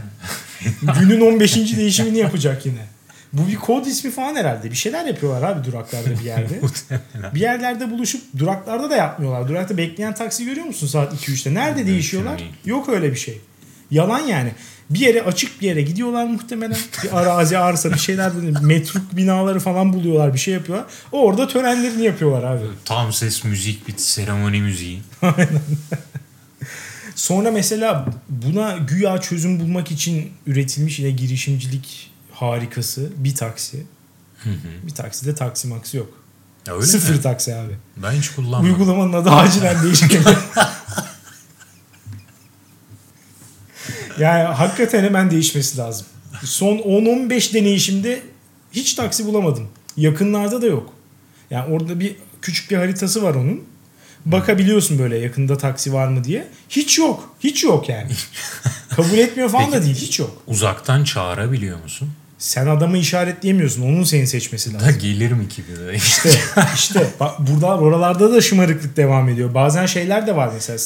Günün 1.00 1.20
15. 1.20 1.76
değişimini 1.76 2.18
yapacak 2.18 2.66
yine. 2.66 2.86
Bu 3.32 3.48
bir 3.48 3.56
kod 3.56 3.86
ismi 3.86 4.10
falan 4.10 4.36
herhalde. 4.36 4.70
Bir 4.70 4.76
şeyler 4.76 5.04
yapıyorlar 5.04 5.50
abi 5.50 5.64
duraklarda 5.64 6.10
bir 6.10 6.24
yerde. 6.24 6.60
bir 7.34 7.40
yerlerde 7.40 7.90
buluşup 7.90 8.22
duraklarda 8.38 8.90
da 8.90 8.96
yapmıyorlar. 8.96 9.48
Durakta 9.48 9.76
bekleyen 9.76 10.14
taksi 10.14 10.44
görüyor 10.44 10.66
musun 10.66 10.86
saat 10.86 11.14
2-3'te? 11.14 11.54
Nerede 11.54 11.86
değişiyorlar? 11.86 12.38
değil. 12.38 12.50
Yok 12.64 12.88
öyle 12.88 13.10
bir 13.10 13.16
şey. 13.16 13.40
Yalan 13.90 14.18
yani. 14.18 14.52
Bir 14.90 14.98
yere 14.98 15.22
açık 15.22 15.60
bir 15.60 15.66
yere 15.66 15.82
gidiyorlar 15.82 16.24
muhtemelen. 16.24 16.76
Bir 17.04 17.18
arazi 17.18 17.58
arsa 17.58 17.92
bir 17.92 17.98
şeyler 17.98 18.36
böyle 18.36 18.60
metruk 18.60 19.16
binaları 19.16 19.60
falan 19.60 19.92
buluyorlar 19.92 20.34
bir 20.34 20.38
şey 20.38 20.54
yapıyorlar. 20.54 20.86
Orada 21.12 21.48
törenlerini 21.48 22.02
yapıyorlar 22.02 22.42
abi. 22.56 22.64
Tam 22.84 23.12
ses 23.12 23.44
müzik 23.44 23.88
bir 23.88 23.96
seremoni 23.96 24.60
müziği. 24.62 25.02
Sonra 27.14 27.50
mesela 27.50 28.06
buna 28.28 28.76
güya 28.76 29.20
çözüm 29.20 29.60
bulmak 29.60 29.90
için 29.90 30.30
üretilmiş 30.46 30.98
yine 30.98 31.10
girişimcilik 31.10 32.10
harikası 32.32 33.10
bir 33.16 33.34
taksi. 33.34 33.86
Bir 34.86 34.94
takside 34.94 35.34
taksi 35.34 35.68
maksi 35.68 35.96
yok. 35.96 36.08
Ya 36.66 36.74
öyle 36.74 36.86
Sıfır 36.86 37.14
mi? 37.14 37.20
taksi 37.20 37.54
abi. 37.54 37.72
Ben 37.96 38.12
hiç 38.12 38.28
kullanmadım. 38.28 38.64
Uygulamanın 38.74 39.12
adı 39.12 39.30
acilen 39.30 39.82
değişiklik. 39.82 40.20
yani 44.20 44.42
hakikaten 44.42 45.04
hemen 45.04 45.30
değişmesi 45.30 45.78
lazım. 45.78 46.06
Son 46.44 46.76
10-15 46.78 47.54
deneyişimde 47.54 48.22
hiç 48.72 48.94
taksi 48.94 49.26
bulamadım. 49.26 49.68
Yakınlarda 49.96 50.62
da 50.62 50.66
yok. 50.66 50.92
Yani 51.50 51.74
orada 51.74 52.00
bir 52.00 52.16
küçük 52.42 52.70
bir 52.70 52.76
haritası 52.76 53.22
var 53.22 53.34
onun. 53.34 53.64
Bakabiliyorsun 54.26 54.98
böyle 54.98 55.18
yakında 55.18 55.58
taksi 55.58 55.92
var 55.92 56.08
mı 56.08 56.24
diye. 56.24 56.48
Hiç 56.68 56.98
yok. 56.98 57.34
Hiç 57.40 57.64
yok 57.64 57.88
yani. 57.88 58.10
Kabul 58.96 59.18
etmiyor 59.18 59.48
falan 59.48 59.66
da 59.66 59.76
Peki. 59.76 59.84
değil. 59.84 59.96
Hiç 59.96 60.18
yok. 60.18 60.42
Uzaktan 60.46 61.04
çağırabiliyor 61.04 61.82
musun? 61.82 62.10
Sen 62.38 62.66
adamı 62.66 62.98
işaretleyemiyorsun. 62.98 63.82
Onun 63.82 64.04
seni 64.04 64.26
seçmesi 64.26 64.74
lazım. 64.74 64.88
Da 64.88 64.92
gelir 64.92 65.32
mi 65.32 65.48
ki 65.48 65.62
bir 65.68 65.86
de? 65.86 65.94
İşte 65.94 66.30
işte 66.74 67.06
bak 67.20 67.38
burada 67.38 67.78
oralarda 67.78 68.32
da 68.32 68.40
şımarıklık 68.40 68.96
devam 68.96 69.28
ediyor. 69.28 69.54
Bazen 69.54 69.86
şeyler 69.86 70.26
de 70.26 70.36
var 70.36 70.50
mesela 70.54 70.78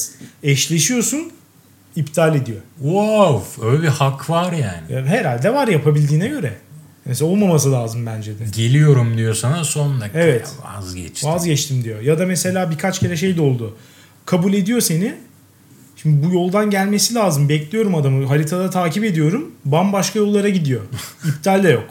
eşleşiyorsun 0.42 1.32
iptal 1.96 2.34
ediyor. 2.36 2.60
wow, 2.78 3.66
öyle 3.66 3.82
bir 3.82 3.88
hak 3.88 4.30
var 4.30 4.52
yani. 4.52 4.92
Ya 4.92 5.06
herhalde 5.06 5.54
var 5.54 5.68
yapabildiğine 5.68 6.28
göre. 6.28 6.58
Mesela 7.06 7.30
olmaması 7.30 7.72
lazım 7.72 8.06
bence 8.06 8.38
de. 8.38 8.44
Geliyorum 8.56 9.18
diyor 9.18 9.34
sana 9.34 9.64
son 9.64 10.00
dakika 10.00 10.18
Evet. 10.18 10.54
ya 10.64 10.76
vazgeçtim. 10.76 11.30
Vazgeçtim 11.30 11.84
diyor. 11.84 12.00
Ya 12.00 12.18
da 12.18 12.26
mesela 12.26 12.70
birkaç 12.70 12.98
kere 12.98 13.16
şey 13.16 13.36
de 13.36 13.40
oldu. 13.40 13.76
Kabul 14.26 14.52
ediyor 14.54 14.80
seni. 14.80 15.14
Şimdi 15.96 16.26
bu 16.26 16.34
yoldan 16.34 16.70
gelmesi 16.70 17.14
lazım. 17.14 17.48
Bekliyorum 17.48 17.94
adamı. 17.94 18.26
Haritada 18.26 18.70
takip 18.70 19.04
ediyorum. 19.04 19.50
Bambaşka 19.64 20.18
yollara 20.18 20.48
gidiyor. 20.48 20.80
İptal 21.28 21.62
de 21.62 21.68
yok. 21.70 21.90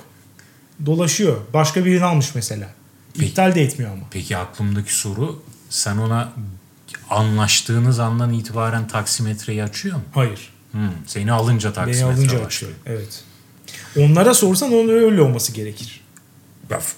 Dolaşıyor. 0.86 1.38
Başka 1.54 1.86
birini 1.86 2.04
almış 2.04 2.36
mesela. 2.36 2.70
Peki. 3.14 3.26
İptal 3.26 3.56
de 3.56 3.62
etmiyor 3.64 3.92
ama. 3.92 4.02
Peki 4.12 4.38
aklımdaki 4.38 4.96
soru 4.96 5.42
sen 5.70 5.98
ona 5.98 6.32
anlaştığınız 7.10 8.00
andan 8.00 8.34
itibaren 8.34 8.88
taksimetreyi 8.88 9.64
açıyor 9.64 9.96
mu? 9.96 10.04
Hayır. 10.14 10.50
Hmm, 10.72 10.82
seni 11.08 11.32
alınca 11.32 11.70
Beni 11.70 11.76
taksimetre 11.76 12.06
alınca 12.06 12.24
başlıyor. 12.26 12.46
açıyor. 12.46 12.72
Evet. 12.86 13.24
Onlara 14.00 14.34
sorsan 14.34 14.74
onun 14.74 14.90
öyle 14.90 15.22
olması 15.22 15.52
gerekir. 15.54 16.04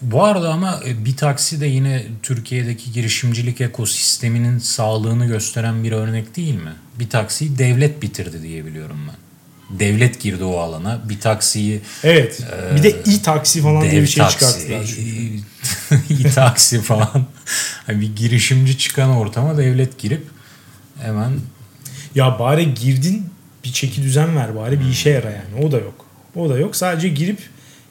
Bu 0.01 0.23
arada 0.23 0.49
ama 0.49 0.79
e, 0.87 1.05
bir 1.05 1.17
taksi 1.17 1.61
de 1.61 1.65
yine 1.65 2.05
Türkiye'deki 2.23 2.91
girişimcilik 2.91 3.61
ekosisteminin 3.61 4.59
sağlığını 4.59 5.25
gösteren 5.25 5.83
bir 5.83 5.91
örnek 5.91 6.35
değil 6.35 6.55
mi? 6.55 6.73
Bir 6.99 7.09
taksiyi 7.09 7.57
devlet 7.57 8.01
bitirdi 8.01 8.41
diye 8.41 8.65
biliyorum 8.65 8.97
ben. 9.07 9.15
Devlet 9.79 10.21
girdi 10.21 10.43
o 10.43 10.57
alana. 10.57 11.01
Bir 11.09 11.19
taksiyi 11.19 11.81
Evet. 12.03 12.41
bir 12.75 12.83
de 12.83 12.89
e-taksi 12.89 13.61
falan 13.61 13.81
diye 13.91 14.01
bir 14.01 14.07
şey 14.07 14.23
taksi, 14.23 14.39
çıkarttılar. 14.39 14.85
çünkü. 14.85 16.27
e-taksi 16.27 16.81
falan. 16.81 17.25
Hani 17.85 18.01
bir 18.01 18.15
girişimci 18.15 18.77
çıkan 18.77 19.09
ortama 19.09 19.57
devlet 19.57 19.97
girip 19.99 20.27
hemen 21.01 21.31
Ya 22.15 22.39
bari 22.39 22.73
girdin 22.73 23.29
bir 23.63 23.71
çeki 23.71 24.03
düzen 24.03 24.35
ver 24.35 24.55
bari 24.55 24.79
bir 24.79 24.85
işe 24.85 25.09
yara 25.09 25.31
yani. 25.31 25.65
O 25.65 25.71
da 25.71 25.77
yok. 25.77 26.05
O 26.35 26.49
da 26.49 26.57
yok. 26.57 26.75
Sadece 26.75 27.07
girip 27.09 27.39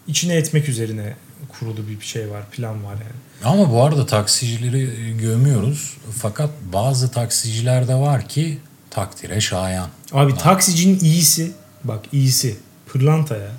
içine 0.08 0.34
etmek 0.34 0.68
üzerine 0.68 1.16
kurulu 1.48 1.88
bir 1.88 2.00
şey 2.00 2.30
var. 2.30 2.50
Plan 2.50 2.84
var 2.84 2.92
yani. 2.94 3.44
Ama 3.44 3.72
bu 3.72 3.82
arada 3.82 4.06
taksicileri 4.06 5.16
gömüyoruz. 5.18 5.96
Fakat 6.18 6.50
bazı 6.72 7.10
taksiciler 7.10 7.88
de 7.88 7.94
var 7.94 8.28
ki 8.28 8.58
takdire 8.90 9.40
şayan. 9.40 9.88
Abi 10.12 10.34
taksicinin 10.34 11.00
iyisi 11.00 11.52
bak 11.84 12.04
iyisi 12.12 12.56
pırlanta 12.86 13.36
ya. 13.36 13.52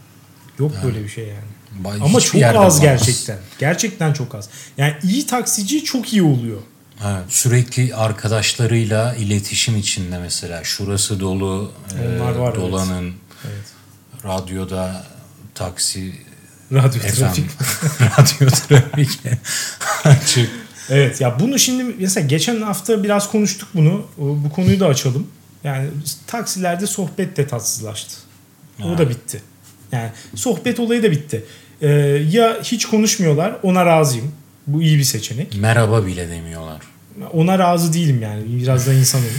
Yok 0.59 0.71
böyle 0.83 1.03
bir 1.03 1.09
şey 1.09 1.27
yani. 1.27 1.55
Ba- 1.83 2.03
Ama 2.03 2.21
çok 2.21 2.43
az 2.43 2.53
bulamaz. 2.53 2.79
gerçekten. 2.81 3.37
Gerçekten 3.59 4.13
çok 4.13 4.35
az. 4.35 4.49
Yani 4.77 4.93
iyi 5.03 5.25
taksici 5.25 5.83
çok 5.83 6.13
iyi 6.13 6.23
oluyor. 6.23 6.59
Evet, 7.05 7.23
sürekli 7.29 7.95
arkadaşlarıyla 7.95 9.15
iletişim 9.15 9.77
içinde 9.77 10.17
mesela. 10.19 10.63
Şurası 10.63 11.19
dolu, 11.19 11.71
Onlar 12.19 12.35
e, 12.35 12.39
var, 12.39 12.55
dolanın, 12.55 13.13
Evet. 13.45 13.65
radyoda 14.25 15.05
taksi, 15.55 16.13
Radyo 16.73 17.01
efendim, 17.01 17.47
trafik. 17.47 17.49
radyo 18.19 18.49
trafik 18.49 19.19
açık. 20.03 20.49
Evet 20.89 21.21
ya 21.21 21.39
bunu 21.39 21.59
şimdi 21.59 21.83
mesela 21.99 22.27
geçen 22.27 22.61
hafta 22.61 23.03
biraz 23.03 23.31
konuştuk 23.31 23.69
bunu. 23.73 24.07
O- 24.17 24.43
Bu 24.43 24.49
konuyu 24.49 24.79
da 24.79 24.87
açalım. 24.87 25.27
Yani 25.63 25.87
taksilerde 26.27 26.87
sohbet 26.87 27.37
de 27.37 27.47
tatsızlaştı. 27.47 28.15
O 28.83 28.89
Ha. 28.89 28.97
da 28.97 29.09
bitti. 29.09 29.41
Yani 29.91 30.11
sohbet 30.35 30.79
olayı 30.79 31.03
da 31.03 31.11
bitti. 31.11 31.45
Ee, 31.81 31.87
ya 32.31 32.57
hiç 32.63 32.85
konuşmuyorlar 32.85 33.55
ona 33.63 33.85
razıyım. 33.85 34.31
Bu 34.67 34.81
iyi 34.81 34.97
bir 34.97 35.03
seçenek. 35.03 35.57
Merhaba 35.59 36.05
bile 36.05 36.29
demiyorlar. 36.29 36.81
Ona 37.33 37.59
razı 37.59 37.93
değilim 37.93 38.21
yani. 38.21 38.43
Biraz 38.61 38.87
da 38.87 38.93
insanım. 38.93 39.25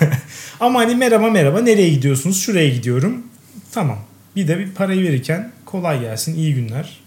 Ama 0.60 0.80
hani 0.80 0.94
merhaba 0.94 1.30
merhaba 1.30 1.60
nereye 1.60 1.88
gidiyorsunuz? 1.88 2.40
Şuraya 2.40 2.68
gidiyorum. 2.68 3.22
Tamam. 3.72 3.98
Bir 4.36 4.48
de 4.48 4.58
bir 4.58 4.70
parayı 4.70 5.02
verirken 5.02 5.52
kolay 5.64 6.00
gelsin 6.00 6.34
iyi 6.34 6.54
günler 6.54 7.00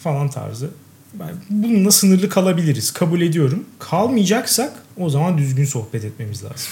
falan 0.00 0.30
tarzı. 0.30 0.70
Ben 1.14 1.30
bununla 1.50 1.90
sınırlı 1.90 2.28
kalabiliriz. 2.28 2.92
Kabul 2.92 3.20
ediyorum. 3.20 3.64
Kalmayacaksak 3.78 4.72
o 4.96 5.10
zaman 5.10 5.38
düzgün 5.38 5.64
sohbet 5.64 6.04
etmemiz 6.04 6.44
lazım. 6.44 6.68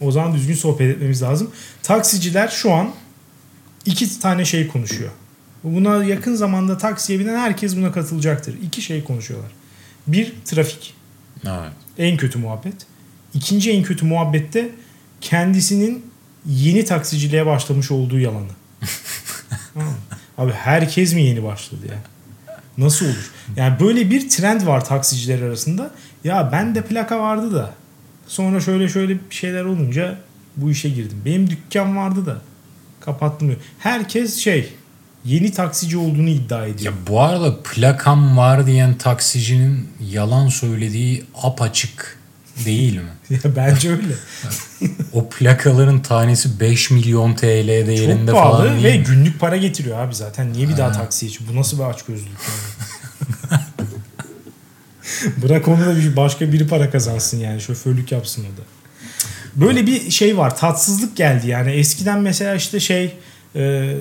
O 0.00 0.12
zaman 0.12 0.34
düzgün 0.34 0.54
sohbet 0.54 0.94
etmemiz 0.96 1.22
lazım. 1.22 1.50
Taksiciler 1.82 2.48
şu 2.48 2.72
an 2.72 2.90
iki 3.84 4.20
tane 4.20 4.44
şey 4.44 4.68
konuşuyor. 4.68 5.10
Buna 5.64 6.04
yakın 6.04 6.34
zamanda 6.34 6.78
taksiye 6.78 7.18
binen 7.18 7.38
herkes 7.38 7.76
buna 7.76 7.92
katılacaktır. 7.92 8.54
İki 8.62 8.82
şey 8.82 9.04
konuşuyorlar. 9.04 9.50
Bir 10.06 10.32
trafik. 10.44 10.94
Evet. 11.44 11.72
En 11.98 12.16
kötü 12.16 12.38
muhabbet. 12.38 12.74
İkinci 13.34 13.72
en 13.72 13.82
kötü 13.82 14.04
muhabbette 14.04 14.70
kendisinin 15.20 16.06
yeni 16.46 16.84
taksiciliğe 16.84 17.46
başlamış 17.46 17.90
olduğu 17.90 18.18
yalanı. 18.18 18.50
Abi 20.38 20.52
herkes 20.52 21.14
mi 21.14 21.22
yeni 21.22 21.44
başladı 21.44 21.86
ya? 21.90 21.98
Nasıl 22.78 23.06
olur? 23.06 23.30
Yani 23.56 23.80
böyle 23.80 24.10
bir 24.10 24.28
trend 24.28 24.66
var 24.66 24.84
taksiciler 24.84 25.42
arasında. 25.42 25.90
Ya 26.24 26.48
ben 26.52 26.74
de 26.74 26.82
plaka 26.82 27.20
vardı 27.20 27.54
da 27.54 27.74
sonra 28.26 28.60
şöyle 28.60 28.88
şöyle 28.88 29.18
şeyler 29.30 29.64
olunca 29.64 30.18
bu 30.56 30.70
işe 30.70 30.88
girdim. 30.88 31.22
Benim 31.24 31.50
dükkan 31.50 31.96
vardı 31.96 32.26
da 32.26 32.40
kapattım. 33.00 33.56
Herkes 33.78 34.36
şey 34.36 34.72
yeni 35.24 35.52
taksici 35.52 35.96
olduğunu 35.98 36.28
iddia 36.28 36.66
ediyor. 36.66 36.92
Ya 36.92 36.98
bu 37.08 37.20
arada 37.20 37.62
plakam 37.62 38.36
var 38.36 38.66
diyen 38.66 38.98
taksicinin 38.98 39.88
yalan 40.10 40.48
söylediği 40.48 41.24
apaçık 41.42 42.18
değil 42.64 42.96
mi? 42.96 43.02
Ya 43.44 43.56
bence 43.56 43.90
öyle. 43.90 44.02
O 45.12 45.28
plakaların 45.28 46.02
tanesi 46.02 46.60
5 46.60 46.90
milyon 46.90 47.34
TL 47.34 47.68
değerinde 47.68 48.30
Çok 48.30 48.40
pahalı 48.40 48.68
falan 48.68 48.84
ve 48.84 48.98
mi? 48.98 49.04
günlük 49.04 49.40
para 49.40 49.56
getiriyor 49.56 49.98
abi 49.98 50.14
zaten. 50.14 50.52
Niye 50.52 50.68
bir 50.68 50.76
daha 50.76 50.92
taksiye 50.92 51.32
çık? 51.32 51.48
Bu 51.52 51.56
nasıl 51.56 51.78
bir 51.78 51.82
açgözlülük 51.84 52.38
yani? 52.48 53.60
Bırak 55.42 55.68
onu 55.68 55.86
da 55.86 55.96
bir 55.96 56.16
başka 56.16 56.52
biri 56.52 56.66
para 56.66 56.90
kazansın 56.90 57.38
yani. 57.38 57.60
Şoförlük 57.60 58.12
yapsın 58.12 58.42
o 58.54 58.56
da. 58.60 58.62
Böyle 59.66 59.86
bir 59.86 60.10
şey 60.10 60.38
var. 60.38 60.56
Tatsızlık 60.56 61.16
geldi 61.16 61.48
yani. 61.48 61.70
Eskiden 61.70 62.20
mesela 62.20 62.54
işte 62.54 62.80
şey 62.80 63.16
e, 63.56 63.94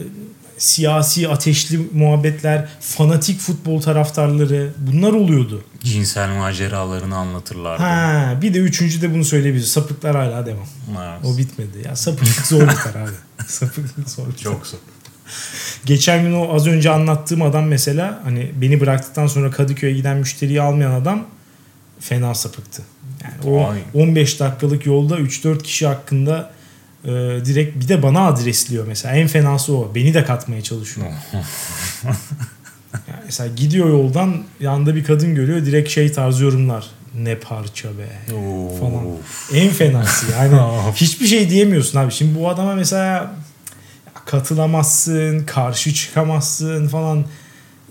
siyasi 0.62 1.30
ateşli 1.30 1.78
muhabbetler, 1.94 2.70
fanatik 2.80 3.40
futbol 3.40 3.82
taraftarları 3.82 4.74
bunlar 4.78 5.14
oluyordu. 5.14 5.64
Cinsel 5.84 6.30
maceralarını 6.30 7.16
anlatırlardı. 7.16 7.84
Ha, 7.84 8.38
bir 8.42 8.54
de 8.54 8.60
üçüncü 8.60 9.02
de 9.02 9.14
bunu 9.14 9.26
söyleyebiliriz. 9.26 9.72
Sapıklar 9.72 10.16
hala 10.16 10.46
devam. 10.46 10.68
Evet. 10.90 11.26
O 11.26 11.38
bitmedi. 11.38 11.88
Ya 11.88 11.96
sapıklık 11.96 12.48
zor 12.48 12.62
biter 12.62 13.02
abi. 13.02 13.12
sapıklık 13.48 14.10
zor 14.10 14.28
biter. 14.28 14.44
Çok 14.44 14.68
zor. 14.68 14.80
Geçen 15.86 16.24
gün 16.24 16.34
o 16.34 16.54
az 16.56 16.68
önce 16.68 16.90
anlattığım 16.92 17.42
adam 17.42 17.66
mesela 17.68 18.20
hani 18.24 18.52
beni 18.56 18.80
bıraktıktan 18.80 19.28
sonra 19.28 19.52
Kadıköy'e 19.52 19.94
giden 19.94 20.18
müşteriyi 20.18 20.62
almayan 20.62 20.92
adam 20.92 21.26
fena 22.00 22.36
sapıktı. 22.36 22.84
Yani 23.24 23.56
o 23.56 23.70
Ay. 23.70 23.80
15 23.94 24.40
dakikalık 24.40 24.86
yolda 24.86 25.20
3-4 25.20 25.64
kişi 25.64 25.88
hakkında 25.88 26.52
e, 27.06 27.10
direkt 27.46 27.80
bir 27.80 27.88
de 27.88 28.04
bana 28.04 28.28
adresliyor 28.28 28.88
mesela. 28.88 29.16
En 29.16 29.28
fenası 29.28 29.74
o. 29.76 29.92
Beni 29.96 30.14
de 30.14 30.26
katmaya 30.26 30.62
çalışıyor. 30.62 31.08
Yani 33.08 33.20
mesela 33.26 33.56
gidiyor 33.56 33.90
yoldan 33.90 34.44
yanında 34.60 34.96
bir 34.96 35.04
kadın 35.04 35.36
görüyor 35.36 35.66
direkt 35.66 35.90
şey 35.90 36.12
tarzı 36.12 36.44
yorumlar. 36.44 36.86
ne 37.16 37.36
parça 37.36 37.90
be 37.90 38.36
Of. 38.36 38.80
falan. 38.80 39.04
En 39.54 39.70
fenası 39.70 40.26
yani. 40.32 40.60
Hiçbir 40.96 41.28
şey 41.28 41.50
diyemiyorsun 41.50 42.00
abi. 42.00 42.12
Şimdi 42.12 42.40
bu 42.40 42.50
adama 42.50 42.76
mesela 42.76 43.36
katılamazsın, 44.26 45.46
karşı 45.46 45.94
çıkamazsın 45.94 46.88
falan. 46.88 47.26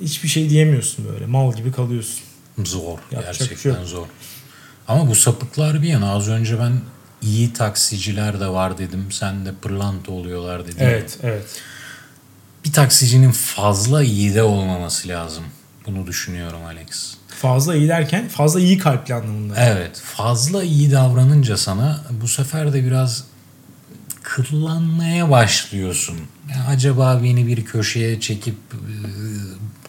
Hiçbir 0.02 0.28
şey 0.28 0.50
diyemiyorsun 0.50 1.06
böyle. 1.12 1.26
Mal 1.26 1.52
gibi 1.56 1.72
kalıyorsun. 1.72 2.20
Zor. 2.64 2.98
Yapacak 3.10 3.34
şey 3.34 3.46
gerçekten 3.48 3.70
yok. 3.80 3.88
zor. 3.88 4.06
Ama 4.88 5.08
bu 5.10 5.14
sapıklar 5.14 5.82
bir 5.82 5.88
yana 5.88 6.12
az 6.12 6.28
önce 6.28 6.58
ben 6.58 6.72
iyi 7.22 7.52
taksiciler 7.52 8.40
de 8.40 8.48
var 8.48 8.78
dedim. 8.78 9.06
Sen 9.12 9.46
de 9.46 9.50
pırlanta 9.62 10.12
oluyorlar 10.12 10.66
dedin. 10.66 10.78
Evet, 10.80 11.18
evet. 11.22 11.62
Bir 12.64 12.72
taksicinin 12.72 13.30
fazla 13.32 14.02
iyi 14.02 14.34
de 14.34 14.42
olmaması 14.42 15.08
lazım. 15.08 15.44
Bunu 15.86 16.06
düşünüyorum 16.06 16.64
Alex. 16.64 17.14
Fazla 17.28 17.76
iyi 17.76 17.88
derken 17.88 18.28
fazla 18.28 18.60
iyi 18.60 18.78
kalpli 18.78 19.14
anlamında. 19.14 19.54
Evet 19.58 20.00
fazla 20.04 20.62
iyi 20.62 20.92
davranınca 20.92 21.56
sana 21.56 22.04
bu 22.22 22.28
sefer 22.28 22.72
de 22.72 22.84
biraz 22.84 23.24
kıllanmaya 24.22 25.30
başlıyorsun. 25.30 26.16
Ya 26.50 26.66
acaba 26.68 27.20
beni 27.22 27.46
bir 27.46 27.64
köşeye 27.64 28.20
çekip 28.20 28.54
e, 28.72 28.86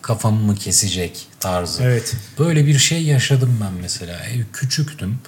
kafamı 0.02 0.40
mı 0.40 0.56
kesecek 0.56 1.28
tarzı. 1.40 1.84
Evet. 1.84 2.16
Böyle 2.40 2.66
bir 2.66 2.78
şey 2.78 3.04
yaşadım 3.04 3.58
ben 3.64 3.74
mesela. 3.82 4.20
Küçüktüm. 4.54 5.20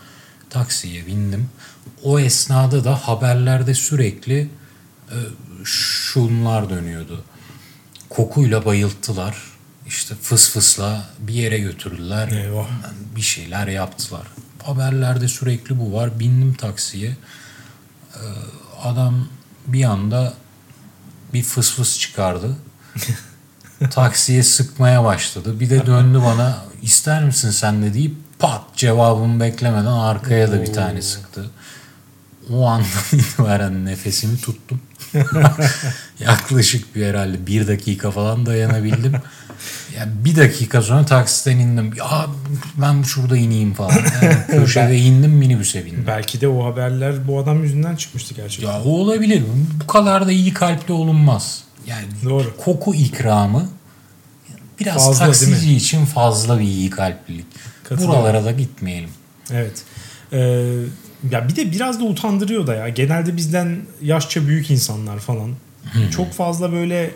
Taksiye 0.53 1.05
bindim. 1.05 1.49
O 2.03 2.19
esnada 2.19 2.83
da 2.83 2.95
haberlerde 2.95 3.73
sürekli 3.73 4.49
e, 5.09 5.17
şunlar 5.63 6.69
dönüyordu. 6.69 7.23
Kokuyla 8.09 8.65
bayılttılar. 8.65 9.37
İşte 9.87 10.15
fıs 10.21 10.49
fısla 10.49 11.09
bir 11.19 11.33
yere 11.33 11.57
götürdüler. 11.57 12.27
Eyvah. 12.27 12.67
Bir 13.15 13.21
şeyler 13.21 13.67
yaptılar. 13.67 14.27
Haberlerde 14.63 15.27
sürekli 15.27 15.79
bu 15.79 15.93
var. 15.93 16.19
Bindim 16.19 16.53
taksiye. 16.53 17.09
Ee, 18.15 18.19
Adam 18.83 19.27
bir 19.67 19.83
anda 19.83 20.33
bir 21.33 21.43
fıs 21.43 21.73
fıs 21.75 21.99
çıkardı. 21.99 22.55
Taksiye 23.91 24.43
sıkmaya 24.43 25.03
başladı. 25.03 25.59
Bir 25.59 25.69
de 25.69 25.85
döndü 25.85 26.21
bana 26.25 26.65
ister 26.81 27.23
misin 27.23 27.51
sen 27.51 27.83
de 27.83 27.93
deyip 27.93 28.15
pat 28.43 28.61
cevabımı 28.75 29.39
beklemeden 29.39 29.85
arkaya 29.85 30.51
da 30.51 30.61
bir 30.61 30.73
tane 30.73 31.01
sıktı. 31.01 31.49
O 32.53 32.67
andan 32.67 32.87
itibaren 33.11 33.85
nefesimi 33.85 34.37
tuttum. 34.37 34.81
Yaklaşık 36.19 36.95
bir 36.95 37.05
herhalde 37.05 37.47
bir 37.47 37.67
dakika 37.67 38.11
falan 38.11 38.45
dayanabildim. 38.45 39.13
Yani 39.97 40.11
bir 40.25 40.35
dakika 40.35 40.81
sonra 40.81 41.05
taksiden 41.05 41.57
indim. 41.57 41.93
Ya 41.97 42.25
ben 42.77 43.03
şurada 43.03 43.37
ineyim 43.37 43.73
falan. 43.73 43.97
Yani 44.21 44.37
köşede 44.47 44.97
indim 44.97 45.31
minibüse 45.31 45.85
bindim. 45.85 46.03
Belki 46.07 46.41
de 46.41 46.47
o 46.47 46.65
haberler 46.65 47.27
bu 47.27 47.39
adam 47.39 47.63
yüzünden 47.63 47.95
çıkmıştı 47.95 48.33
gerçekten. 48.33 48.73
Ya 48.73 48.83
o 48.83 48.89
olabilir. 48.89 49.43
Bu 49.83 49.87
kadar 49.87 50.27
da 50.27 50.31
iyi 50.31 50.53
kalpli 50.53 50.93
olunmaz. 50.93 51.63
Yani 51.87 52.05
Doğru. 52.23 52.57
koku 52.57 52.95
ikramı 52.95 53.69
biraz 54.79 55.05
Fazla, 55.05 55.25
taksici 55.25 55.75
için 55.75 56.05
fazla 56.05 56.59
bir 56.59 56.65
iyi 56.65 56.89
kalplilik. 56.89 57.45
Buralara 57.91 58.45
da 58.45 58.51
gitmeyelim. 58.51 59.09
Evet. 59.51 59.83
Ee, 60.33 60.39
ya 61.31 61.49
bir 61.49 61.55
de 61.55 61.71
biraz 61.71 61.99
da 61.99 62.03
utandırıyor 62.03 62.67
da 62.67 62.75
ya. 62.75 62.89
Genelde 62.89 63.37
bizden 63.37 63.77
yaşça 64.01 64.47
büyük 64.47 64.71
insanlar 64.71 65.19
falan. 65.19 65.51
Çok 66.11 66.33
fazla 66.33 66.71
böyle 66.71 67.11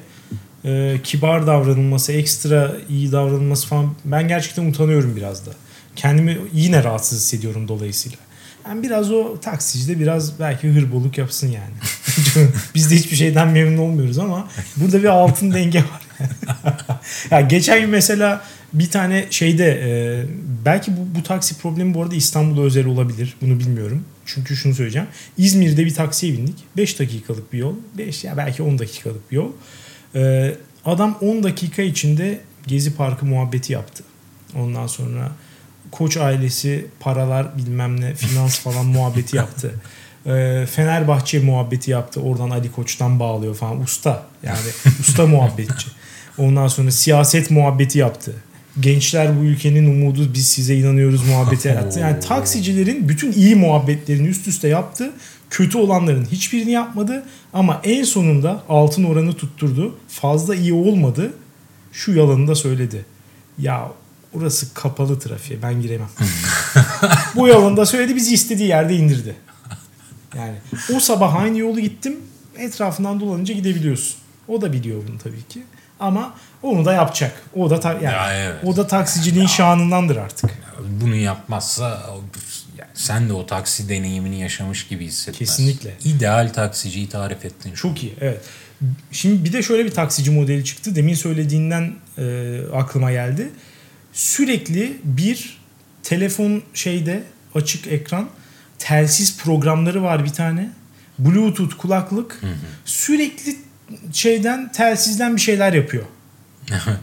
e, 0.65 0.97
kibar 1.03 1.47
davranılması, 1.47 2.12
ekstra 2.12 2.71
iyi 2.89 3.12
davranılması 3.12 3.67
falan 3.67 3.95
ben 4.06 4.27
gerçekten 4.27 4.65
utanıyorum 4.65 5.15
biraz 5.15 5.45
da. 5.45 5.51
Kendimi 5.95 6.38
yine 6.53 6.84
rahatsız 6.84 7.19
hissediyorum 7.19 7.67
dolayısıyla. 7.67 8.17
Yani 8.67 8.84
biraz 8.84 9.12
o 9.12 9.39
taksicide 9.39 9.99
biraz 9.99 10.39
belki 10.39 10.69
hırboluk 10.69 11.17
yapsın 11.17 11.47
yani. 11.47 11.73
Biz 12.75 12.91
de 12.91 12.95
hiçbir 12.95 13.15
şeyden 13.15 13.47
memnun 13.47 13.77
olmuyoruz 13.77 14.19
ama 14.19 14.47
burada 14.77 14.99
bir 14.99 15.08
altın 15.08 15.53
denge 15.53 15.80
var. 15.80 16.01
ya 17.32 17.41
geçen 17.41 17.82
gün 17.82 17.89
mesela 17.89 18.41
bir 18.73 18.89
tane 18.89 19.25
şeyde 19.30 19.82
e, 19.84 19.89
belki 20.65 20.91
bu, 20.97 21.19
bu 21.19 21.23
taksi 21.23 21.58
problemi 21.58 21.93
bu 21.93 22.03
arada 22.03 22.15
İstanbul'a 22.15 22.62
özel 22.62 22.86
olabilir. 22.86 23.36
Bunu 23.41 23.60
bilmiyorum. 23.60 24.06
Çünkü 24.25 24.56
şunu 24.56 24.75
söyleyeceğim. 24.75 25.08
İzmir'de 25.38 25.86
bir 25.86 25.93
taksiye 25.93 26.34
bindik. 26.34 26.56
5 26.77 26.99
dakikalık 26.99 27.53
bir 27.53 27.58
yol. 27.58 27.75
5 27.97 28.23
ya 28.23 28.38
belki 28.38 28.63
10 28.63 28.80
dakikalık 28.80 29.32
bir 29.32 29.36
yol. 29.36 29.51
E, 30.15 30.56
adam 30.86 31.17
10 31.21 31.43
dakika 31.43 31.82
içinde 31.82 32.41
Gezi 32.67 32.95
Parkı 32.95 33.25
muhabbeti 33.25 33.73
yaptı. 33.73 34.03
Ondan 34.56 34.88
sonra 34.88 35.32
Koç 35.91 36.17
ailesi 36.17 36.86
paralar 36.99 37.58
bilmem 37.58 38.01
ne 38.01 38.15
finans 38.15 38.60
falan 38.60 38.86
muhabbeti 38.86 39.38
yaptı. 39.38 39.73
E, 40.25 40.65
Fenerbahçe 40.71 41.39
muhabbeti 41.39 41.91
yaptı. 41.91 42.21
Oradan 42.21 42.49
Ali 42.49 42.71
Koç'tan 42.71 43.19
bağlıyor 43.19 43.56
falan. 43.56 43.82
Usta 43.82 44.25
yani 44.43 44.60
usta 44.99 45.27
muhabbetçi. 45.27 45.88
Ondan 46.38 46.67
sonra 46.67 46.91
siyaset 46.91 47.51
muhabbeti 47.51 47.99
yaptı. 47.99 48.36
Gençler 48.79 49.39
bu 49.39 49.43
ülkenin 49.43 49.89
umudu 49.89 50.33
biz 50.33 50.47
size 50.47 50.75
inanıyoruz 50.75 51.27
muhabbeti 51.27 51.67
yarattı. 51.67 51.99
Yani 51.99 52.19
taksicilerin 52.19 53.09
bütün 53.09 53.31
iyi 53.31 53.55
muhabbetlerini 53.55 54.27
üst 54.27 54.47
üste 54.47 54.67
yaptı. 54.67 55.11
Kötü 55.49 55.77
olanların 55.77 56.25
hiçbirini 56.25 56.71
yapmadı. 56.71 57.23
Ama 57.53 57.81
en 57.83 58.03
sonunda 58.03 58.63
altın 58.69 59.03
oranı 59.03 59.33
tutturdu. 59.33 59.97
Fazla 60.07 60.55
iyi 60.55 60.73
olmadı. 60.73 61.33
Şu 61.91 62.13
yalanı 62.13 62.47
da 62.47 62.55
söyledi. 62.55 63.05
Ya 63.59 63.91
orası 64.33 64.73
kapalı 64.73 65.19
trafiğe 65.19 65.61
ben 65.61 65.81
giremem. 65.81 66.09
bu 67.35 67.47
yalanı 67.47 67.77
da 67.77 67.85
söyledi 67.85 68.15
bizi 68.15 68.33
istediği 68.33 68.67
yerde 68.67 68.95
indirdi. 68.95 69.35
Yani 70.35 70.55
o 70.95 70.99
sabah 70.99 71.35
aynı 71.35 71.57
yolu 71.57 71.79
gittim. 71.79 72.15
Etrafından 72.57 73.19
dolanınca 73.19 73.53
gidebiliyorsun. 73.53 74.15
O 74.47 74.61
da 74.61 74.73
biliyor 74.73 75.01
bunu 75.07 75.17
tabii 75.17 75.43
ki. 75.49 75.63
Ama 75.99 76.33
onu 76.63 76.86
da 76.86 76.93
yapacak. 76.93 77.41
O 77.55 77.69
da 77.69 77.79
ta- 77.79 77.93
yani 77.93 78.03
Ya 78.03 78.33
evet. 78.45 78.55
o 78.63 78.75
da 78.75 78.88
taksiciliğin 78.88 79.47
şanındandır 79.47 80.15
artık. 80.17 80.49
Bunu 81.01 81.15
yapmazsa 81.15 82.10
sen 82.93 83.29
de 83.29 83.33
o 83.33 83.45
taksi 83.45 83.89
deneyimini 83.89 84.39
yaşamış 84.41 84.88
gibi 84.88 85.05
hissetmez. 85.05 85.38
Kesinlikle. 85.39 85.93
İdeal 86.03 86.53
taksiciyi 86.53 87.10
tarif 87.10 87.45
ettin. 87.45 87.73
Çok 87.73 88.03
iyi. 88.03 88.13
Evet. 88.21 88.41
Şimdi 89.12 89.43
bir 89.43 89.53
de 89.53 89.63
şöyle 89.63 89.86
bir 89.86 89.91
taksici 89.91 90.31
modeli 90.31 90.65
çıktı. 90.65 90.95
Demin 90.95 91.13
söylediğinden 91.13 91.93
e, 92.17 92.57
aklıma 92.75 93.12
geldi. 93.12 93.49
Sürekli 94.13 94.97
bir 95.03 95.57
telefon 96.03 96.62
şeyde 96.73 97.23
açık 97.55 97.88
ekran 97.88 98.29
telsiz 98.79 99.38
programları 99.38 100.03
var 100.03 100.25
bir 100.25 100.29
tane. 100.33 100.69
Bluetooth 101.19 101.77
kulaklık. 101.77 102.41
Sürekli 102.86 103.55
şeyden 104.13 104.71
telsizden 104.71 105.36
bir 105.36 105.41
şeyler 105.41 105.73
yapıyor. 105.73 106.04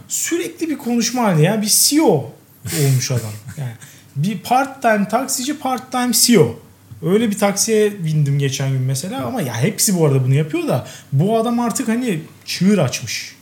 Sürekli 0.07 0.69
bir 0.69 0.77
konuşma 0.77 1.23
halinde 1.23 1.43
ya. 1.43 1.61
Bir 1.61 1.67
CEO 1.67 2.31
olmuş 2.81 3.11
adam. 3.11 3.31
Yani 3.57 3.71
bir 4.15 4.37
part 4.37 4.81
time 4.81 5.07
taksici 5.07 5.59
part 5.59 5.91
time 5.91 6.11
CEO. 6.13 6.59
Öyle 7.01 7.29
bir 7.29 7.37
taksiye 7.37 8.05
bindim 8.05 8.39
geçen 8.39 8.71
gün 8.71 8.81
mesela 8.81 9.25
ama 9.25 9.41
ya 9.41 9.61
hepsi 9.61 9.99
bu 9.99 10.05
arada 10.05 10.25
bunu 10.25 10.33
yapıyor 10.33 10.67
da 10.67 10.87
bu 11.13 11.37
adam 11.37 11.59
artık 11.59 11.87
hani 11.87 12.19
çığır 12.45 12.77
açmış. 12.77 13.35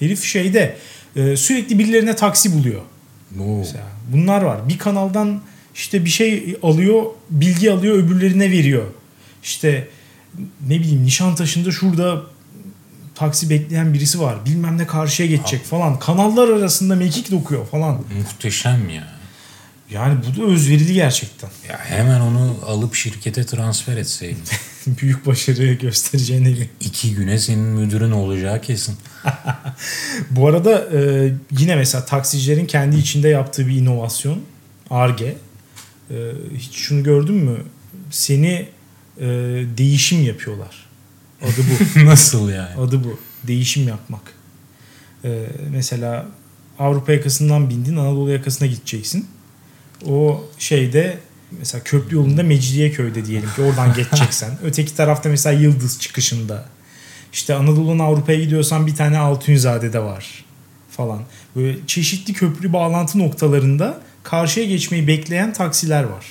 Herif 0.00 0.24
şeyde 0.24 0.76
e, 1.16 1.36
sürekli 1.36 1.78
birilerine 1.78 2.16
taksi 2.16 2.52
buluyor. 2.52 2.80
Oo. 3.40 3.58
Mesela 3.58 3.84
bunlar 4.12 4.42
var. 4.42 4.68
Bir 4.68 4.78
kanaldan 4.78 5.40
işte 5.74 6.04
bir 6.04 6.10
şey 6.10 6.56
alıyor, 6.62 7.04
bilgi 7.30 7.72
alıyor, 7.72 7.98
öbürlerine 7.98 8.50
veriyor. 8.50 8.84
İşte 9.42 9.88
ne 10.68 10.80
bileyim 10.80 11.04
Nişantaşı'nda 11.04 11.70
şurada 11.70 12.22
taksi 13.14 13.50
bekleyen 13.50 13.94
birisi 13.94 14.20
var. 14.20 14.46
Bilmem 14.46 14.78
ne 14.78 14.86
karşıya 14.86 15.28
geçecek 15.28 15.64
falan. 15.64 15.98
Kanallar 15.98 16.48
arasında 16.48 16.94
mekik 16.94 17.30
dokuyor 17.30 17.66
falan. 17.66 18.04
Muhteşem 18.18 18.88
ya. 18.88 19.14
Yani 19.90 20.18
bu 20.26 20.40
da 20.40 20.46
özverili 20.46 20.94
gerçekten. 20.94 21.50
Ya 21.68 21.78
hemen 21.78 22.20
onu 22.20 22.56
alıp 22.66 22.94
şirkete 22.94 23.46
transfer 23.46 23.96
etseydin. 23.96 24.42
Büyük 24.86 25.26
başarı 25.26 25.72
göstereceğine 25.72 26.48
eminim. 26.48 26.68
İki 26.80 27.14
güne 27.14 27.38
senin 27.38 27.64
müdürün 27.64 28.10
olacağı 28.10 28.60
kesin. 28.60 28.96
Bu 30.30 30.48
arada 30.48 30.98
e, 30.98 31.32
yine 31.58 31.76
mesela 31.76 32.04
taksicilerin 32.04 32.66
kendi 32.66 32.96
içinde 32.96 33.28
yaptığı 33.28 33.66
bir 33.66 33.76
inovasyon. 33.76 34.40
ARGE. 34.90 35.36
E, 36.10 36.16
hiç 36.58 36.74
şunu 36.76 37.02
gördün 37.02 37.34
mü? 37.34 37.56
Seni 38.10 38.68
e, 39.20 39.26
değişim 39.78 40.24
yapıyorlar. 40.24 40.83
Adı 41.42 41.60
bu. 41.96 42.04
Nasıl 42.06 42.50
yani? 42.50 42.74
Adı 42.80 43.04
bu. 43.04 43.18
Değişim 43.46 43.88
yapmak. 43.88 44.32
E, 45.24 45.46
mesela 45.70 46.26
Avrupa 46.78 47.12
yakasından 47.12 47.70
bindin 47.70 47.96
Anadolu 47.96 48.30
yakasına 48.30 48.68
gideceksin. 48.68 49.28
O 50.06 50.44
şeyde 50.58 51.18
mesela 51.58 51.84
köprü 51.84 52.16
yolunda 52.16 52.42
Mecidiyeköy'de 52.42 53.26
diyelim 53.26 53.48
ki 53.56 53.62
oradan 53.62 53.94
geçeceksen. 53.94 54.58
Öteki 54.64 54.96
tarafta 54.96 55.28
mesela 55.28 55.60
Yıldız 55.60 56.00
çıkışında. 56.00 56.64
İşte 57.32 57.54
Anadolu'nun 57.54 57.98
Avrupa'ya 57.98 58.40
gidiyorsan 58.40 58.86
bir 58.86 58.94
tane 58.94 59.18
Altunzade'de 59.18 59.98
var 59.98 60.44
falan. 60.90 61.22
Böyle 61.56 61.78
çeşitli 61.86 62.32
köprü 62.32 62.72
bağlantı 62.72 63.18
noktalarında 63.18 64.00
karşıya 64.22 64.66
geçmeyi 64.66 65.08
bekleyen 65.08 65.52
taksiler 65.52 66.04
var. 66.04 66.26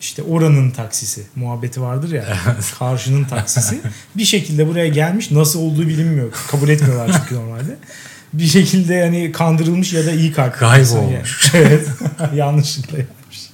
İşte 0.00 0.22
oranın 0.22 0.70
taksisi 0.70 1.22
muhabbeti 1.36 1.80
vardır 1.80 2.12
ya. 2.12 2.38
Karşının 2.78 3.24
taksisi. 3.24 3.80
Bir 4.16 4.24
şekilde 4.24 4.68
buraya 4.68 4.88
gelmiş. 4.88 5.30
Nasıl 5.30 5.60
olduğu 5.60 5.88
bilinmiyor. 5.88 6.32
Kabul 6.50 6.68
etmiyorlar 6.68 7.20
çünkü 7.20 7.34
normalde. 7.34 7.76
Bir 8.32 8.46
şekilde 8.46 8.94
yani 8.94 9.32
kandırılmış 9.32 9.92
ya 9.92 10.06
da 10.06 10.12
iyi 10.12 10.32
kalp. 10.32 10.58
Kaybolmuş. 10.58 11.54
Yani. 11.54 11.66
evet. 11.66 11.88
Yanlışlıkla 12.34 12.98
yapmış. 12.98 13.50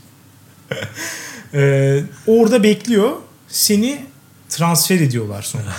Ee, 1.55 2.03
orada 2.27 2.62
bekliyor. 2.62 3.11
Seni 3.48 4.01
transfer 4.48 5.01
ediyorlar 5.01 5.42
sonra. 5.42 5.72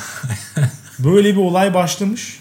Böyle 0.99 1.35
bir 1.35 1.41
olay 1.41 1.73
başlamış. 1.73 2.39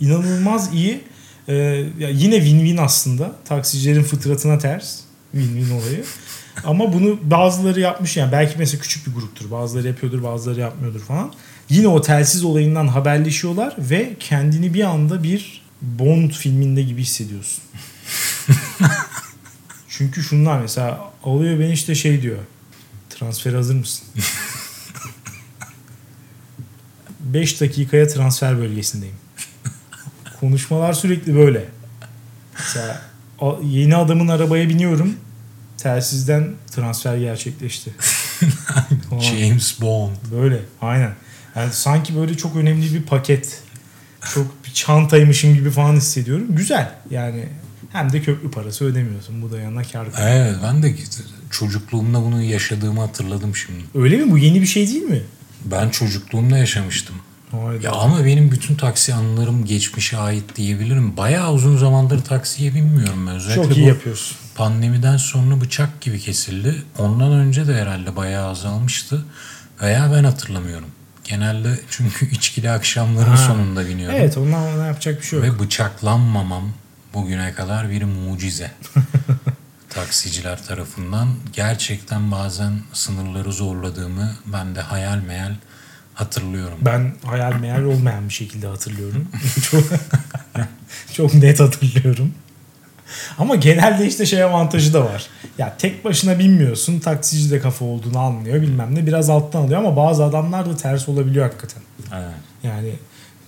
İnanılmaz 0.00 0.74
iyi. 0.74 1.00
Ee, 1.48 1.54
yine 1.98 2.36
win-win 2.36 2.80
aslında. 2.80 3.32
Taksicilerin 3.44 4.02
fıtratına 4.02 4.58
ters. 4.58 5.00
Win-win 5.34 5.72
olayı. 5.72 6.04
Ama 6.64 6.92
bunu 6.92 7.18
bazıları 7.22 7.80
yapmış 7.80 8.16
yani 8.16 8.32
belki 8.32 8.58
mesela 8.58 8.82
küçük 8.82 9.06
bir 9.06 9.12
gruptur. 9.12 9.50
Bazıları 9.50 9.86
yapıyordur, 9.86 10.22
bazıları 10.22 10.60
yapmıyordur 10.60 11.00
falan. 11.00 11.34
Yine 11.68 11.88
o 11.88 12.02
telsiz 12.02 12.44
olayından 12.44 12.88
haberleşiyorlar 12.88 13.74
ve 13.78 14.16
kendini 14.20 14.74
bir 14.74 14.84
anda 14.84 15.22
bir 15.22 15.62
Bond 15.82 16.30
filminde 16.30 16.82
gibi 16.82 17.02
hissediyorsun. 17.02 17.62
Çünkü 19.88 20.22
şunlar 20.22 20.60
mesela 20.60 21.10
alıyor 21.24 21.60
beni 21.60 21.72
işte 21.72 21.94
şey 21.94 22.22
diyor. 22.22 22.38
Transfer 23.10 23.52
hazır 23.52 23.74
mısın? 23.74 24.06
5 27.20 27.60
dakikaya 27.60 28.08
transfer 28.08 28.58
bölgesindeyim. 28.58 29.16
Konuşmalar 30.40 30.92
sürekli 30.92 31.36
böyle. 31.36 31.68
Mesela 32.58 33.09
yeni 33.64 33.96
adamın 33.96 34.28
arabaya 34.28 34.68
biniyorum. 34.68 35.14
Telsizden 35.78 36.50
transfer 36.70 37.16
gerçekleşti. 37.16 37.90
James 39.20 39.80
Bond. 39.80 40.16
Böyle 40.32 40.60
aynen. 40.80 41.14
Yani 41.56 41.72
sanki 41.72 42.16
böyle 42.16 42.36
çok 42.36 42.56
önemli 42.56 42.94
bir 42.94 43.02
paket. 43.02 43.62
Çok 44.34 44.64
bir 44.66 44.72
çantaymışım 44.72 45.54
gibi 45.54 45.70
falan 45.70 45.96
hissediyorum. 45.96 46.46
Güzel 46.48 46.92
yani. 47.10 47.48
Hem 47.92 48.12
de 48.12 48.22
köprü 48.22 48.50
parası 48.50 48.84
ödemiyorsun. 48.84 49.42
Bu 49.42 49.52
da 49.52 49.60
yanına 49.60 49.82
kar 49.82 50.06
Evet 50.20 50.56
ben 50.62 50.82
de 50.82 50.94
çocukluğumda 51.50 52.22
bunu 52.22 52.42
yaşadığımı 52.42 53.00
hatırladım 53.00 53.56
şimdi. 53.56 53.84
Öyle 53.94 54.16
mi? 54.16 54.30
Bu 54.30 54.38
yeni 54.38 54.60
bir 54.60 54.66
şey 54.66 54.88
değil 54.88 55.02
mi? 55.02 55.22
Ben 55.64 55.90
çocukluğumda 55.90 56.58
yaşamıştım. 56.58 57.16
Ya 57.82 57.92
ama 57.92 58.24
benim 58.24 58.50
bütün 58.50 58.74
taksi 58.74 59.14
anılarım 59.14 59.64
geçmişe 59.64 60.16
ait 60.16 60.56
diyebilirim. 60.56 61.16
Bayağı 61.16 61.52
uzun 61.52 61.76
zamandır 61.76 62.24
taksiye 62.24 62.74
binmiyorum. 62.74 63.26
Özellikle 63.26 63.62
Çok 63.62 63.76
iyi 63.76 63.86
yapıyorsun. 63.86 64.36
Pandemiden 64.54 65.16
sonra 65.16 65.60
bıçak 65.60 66.00
gibi 66.00 66.20
kesildi. 66.20 66.82
Ondan 66.98 67.32
önce 67.32 67.68
de 67.68 67.74
herhalde 67.74 68.16
bayağı 68.16 68.48
azalmıştı. 68.48 69.24
Veya 69.82 70.12
ben 70.12 70.24
hatırlamıyorum. 70.24 70.88
Genelde 71.24 71.80
çünkü 71.90 72.30
içkili 72.30 72.70
akşamların 72.70 73.30
ha. 73.30 73.36
sonunda 73.36 73.88
biniyorum. 73.88 74.16
Evet 74.18 74.36
ondan 74.36 74.62
ona 74.74 74.86
yapacak 74.86 75.20
bir 75.20 75.26
şey 75.26 75.38
yok. 75.38 75.48
Ve 75.48 75.58
bıçaklanmamam 75.58 76.72
bugüne 77.14 77.52
kadar 77.52 77.90
bir 77.90 78.02
mucize. 78.02 78.70
Taksiciler 79.90 80.64
tarafından 80.64 81.28
gerçekten 81.52 82.32
bazen 82.32 82.72
sınırları 82.92 83.52
zorladığımı 83.52 84.36
ben 84.46 84.74
de 84.74 84.80
hayal 84.80 85.18
meyal 85.18 85.54
hatırlıyorum. 86.20 86.78
Ben 86.80 87.12
hayal 87.24 87.54
meyal 87.54 87.82
olmayan 87.82 88.28
bir 88.28 88.34
şekilde 88.34 88.66
hatırlıyorum. 88.66 89.28
çok, 89.70 89.84
çok 91.12 91.34
net 91.34 91.60
hatırlıyorum. 91.60 92.34
Ama 93.38 93.54
genelde 93.54 94.06
işte 94.06 94.26
şey 94.26 94.42
avantajı 94.42 94.94
da 94.94 95.04
var. 95.04 95.26
Ya 95.58 95.76
tek 95.78 96.04
başına 96.04 96.38
binmiyorsun. 96.38 97.00
Taksici 97.00 97.50
de 97.50 97.60
kafa 97.60 97.84
olduğunu 97.84 98.18
anlıyor 98.18 98.62
bilmem 98.62 98.94
ne. 98.94 99.06
Biraz 99.06 99.30
alttan 99.30 99.62
alıyor 99.62 99.78
ama 99.78 99.96
bazı 99.96 100.24
adamlar 100.24 100.66
da 100.66 100.76
ters 100.76 101.08
olabiliyor 101.08 101.44
hakikaten. 101.44 101.82
Evet. 102.14 102.34
Yani 102.62 102.92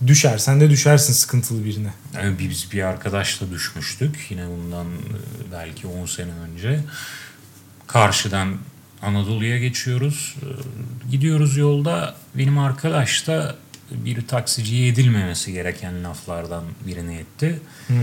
düşersen 0.07 0.61
de 0.61 0.71
düşersin 0.71 1.13
sıkıntılı 1.13 1.65
birine. 1.65 1.91
Yani 2.15 2.39
biz 2.39 2.73
bir 2.73 2.83
arkadaşla 2.83 3.51
düşmüştük. 3.51 4.27
Yine 4.31 4.47
bundan 4.49 4.87
e, 4.87 5.53
belki 5.53 5.87
10 5.87 6.07
sene 6.07 6.33
önce. 6.33 6.81
Karşıdan 7.87 8.55
Anadolu'ya 9.03 9.59
geçiyoruz. 9.59 10.37
E, 10.43 10.49
gidiyoruz 11.11 11.57
yolda. 11.57 12.15
Benim 12.35 12.59
arkadaş 12.59 13.27
da 13.27 13.57
bir 13.91 14.27
taksiciye 14.27 14.89
edilmemesi 14.89 15.53
gereken 15.53 16.05
laflardan 16.05 16.65
birini 16.87 17.15
etti. 17.15 17.61
Hmm 17.87 17.97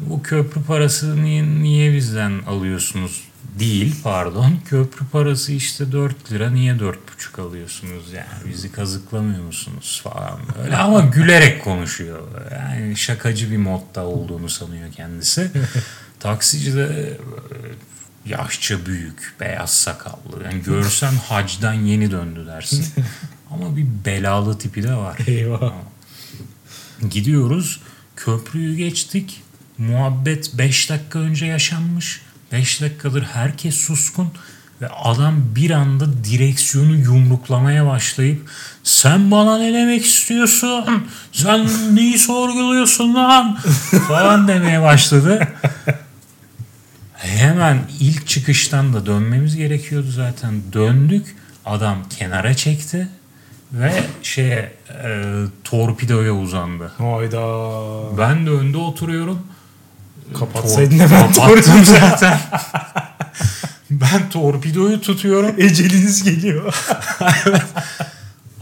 bu 0.00 0.22
köprü 0.22 0.62
parasını 0.62 1.24
niye 1.62 1.94
bizden 1.94 2.42
alıyorsunuz 2.46 3.24
değil 3.58 3.94
pardon. 4.02 4.58
Köprü 4.64 5.06
parası 5.06 5.52
işte 5.52 5.92
4 5.92 6.32
lira 6.32 6.50
niye 6.50 6.72
4,5 6.72 7.42
alıyorsunuz 7.42 8.12
yani 8.12 8.52
bizi 8.52 8.72
kazıklamıyor 8.72 9.42
musunuz 9.42 10.00
falan 10.04 10.38
böyle 10.58 10.76
ama 10.76 11.00
gülerek 11.14 11.64
konuşuyor. 11.64 12.22
Yani 12.52 12.96
şakacı 12.96 13.50
bir 13.50 13.56
modda 13.56 14.06
olduğunu 14.06 14.48
sanıyor 14.48 14.92
kendisi. 14.92 15.50
Taksici 16.20 16.76
de 16.76 17.18
yaşça 18.26 18.86
büyük, 18.86 19.34
beyaz 19.40 19.70
sakallı. 19.70 20.44
Yani 20.44 20.62
görsen 20.62 21.12
hacdan 21.28 21.72
yeni 21.72 22.10
döndü 22.10 22.46
dersin. 22.46 22.86
Ama 23.50 23.76
bir 23.76 23.86
belalı 24.04 24.58
tipi 24.58 24.82
de 24.82 24.94
var. 24.94 25.18
Eyvah. 25.26 25.72
Gidiyoruz. 27.10 27.80
Köprüyü 28.16 28.76
geçtik 28.76 29.42
muhabbet 29.78 30.58
5 30.58 30.90
dakika 30.90 31.18
önce 31.18 31.46
yaşanmış. 31.46 32.20
5 32.52 32.80
dakikadır 32.80 33.22
herkes 33.22 33.74
suskun 33.74 34.32
ve 34.80 34.88
adam 34.88 35.34
bir 35.56 35.70
anda 35.70 36.24
direksiyonu 36.24 36.96
yumruklamaya 36.96 37.86
başlayıp 37.86 38.50
sen 38.82 39.30
bana 39.30 39.58
ne 39.58 39.72
demek 39.72 40.04
istiyorsun? 40.04 41.06
Sen 41.32 41.66
neyi 41.96 42.18
sorguluyorsun 42.18 43.14
lan? 43.14 43.58
falan 44.08 44.48
demeye 44.48 44.82
başladı. 44.82 45.48
Hemen 47.46 47.78
ilk 48.00 48.26
çıkıştan 48.26 48.94
da 48.94 49.06
dönmemiz 49.06 49.56
gerekiyordu 49.56 50.10
zaten. 50.10 50.62
Döndük. 50.72 51.36
Adam 51.64 51.98
kenara 52.18 52.54
çekti 52.54 53.08
ve 53.72 53.92
şeye 54.22 54.72
e, 55.04 55.32
torpidoya 55.64 56.32
uzandı. 56.32 56.92
Hayda. 56.98 57.38
Ben 58.18 58.46
de 58.46 58.50
önde 58.50 58.78
oturuyorum. 58.78 59.38
Kapatsaydın 60.38 60.98
hemen 60.98 61.32
Kapattım 61.32 61.84
zaten. 61.84 62.38
ben 63.90 64.30
torpidoyu 64.30 65.00
tutuyorum. 65.00 65.54
Eceliniz 65.58 66.22
geliyor. 66.24 66.74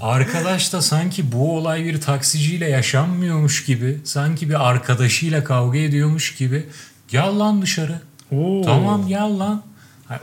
Arkadaş 0.03 0.73
da 0.73 0.83
sanki 0.83 1.33
bu 1.33 1.57
olay 1.57 1.85
bir 1.85 2.01
taksiciyle 2.01 2.69
yaşanmıyormuş 2.69 3.65
gibi, 3.65 3.99
sanki 4.05 4.49
bir 4.49 4.69
arkadaşıyla 4.69 5.45
kavga 5.45 5.79
ediyormuş 5.79 6.35
gibi. 6.35 6.67
Gel 7.09 7.39
lan 7.39 7.63
dışarı. 7.63 8.01
Oo. 8.35 8.63
Tamam 8.65 9.07
gel 9.09 9.39
lan. 9.39 9.63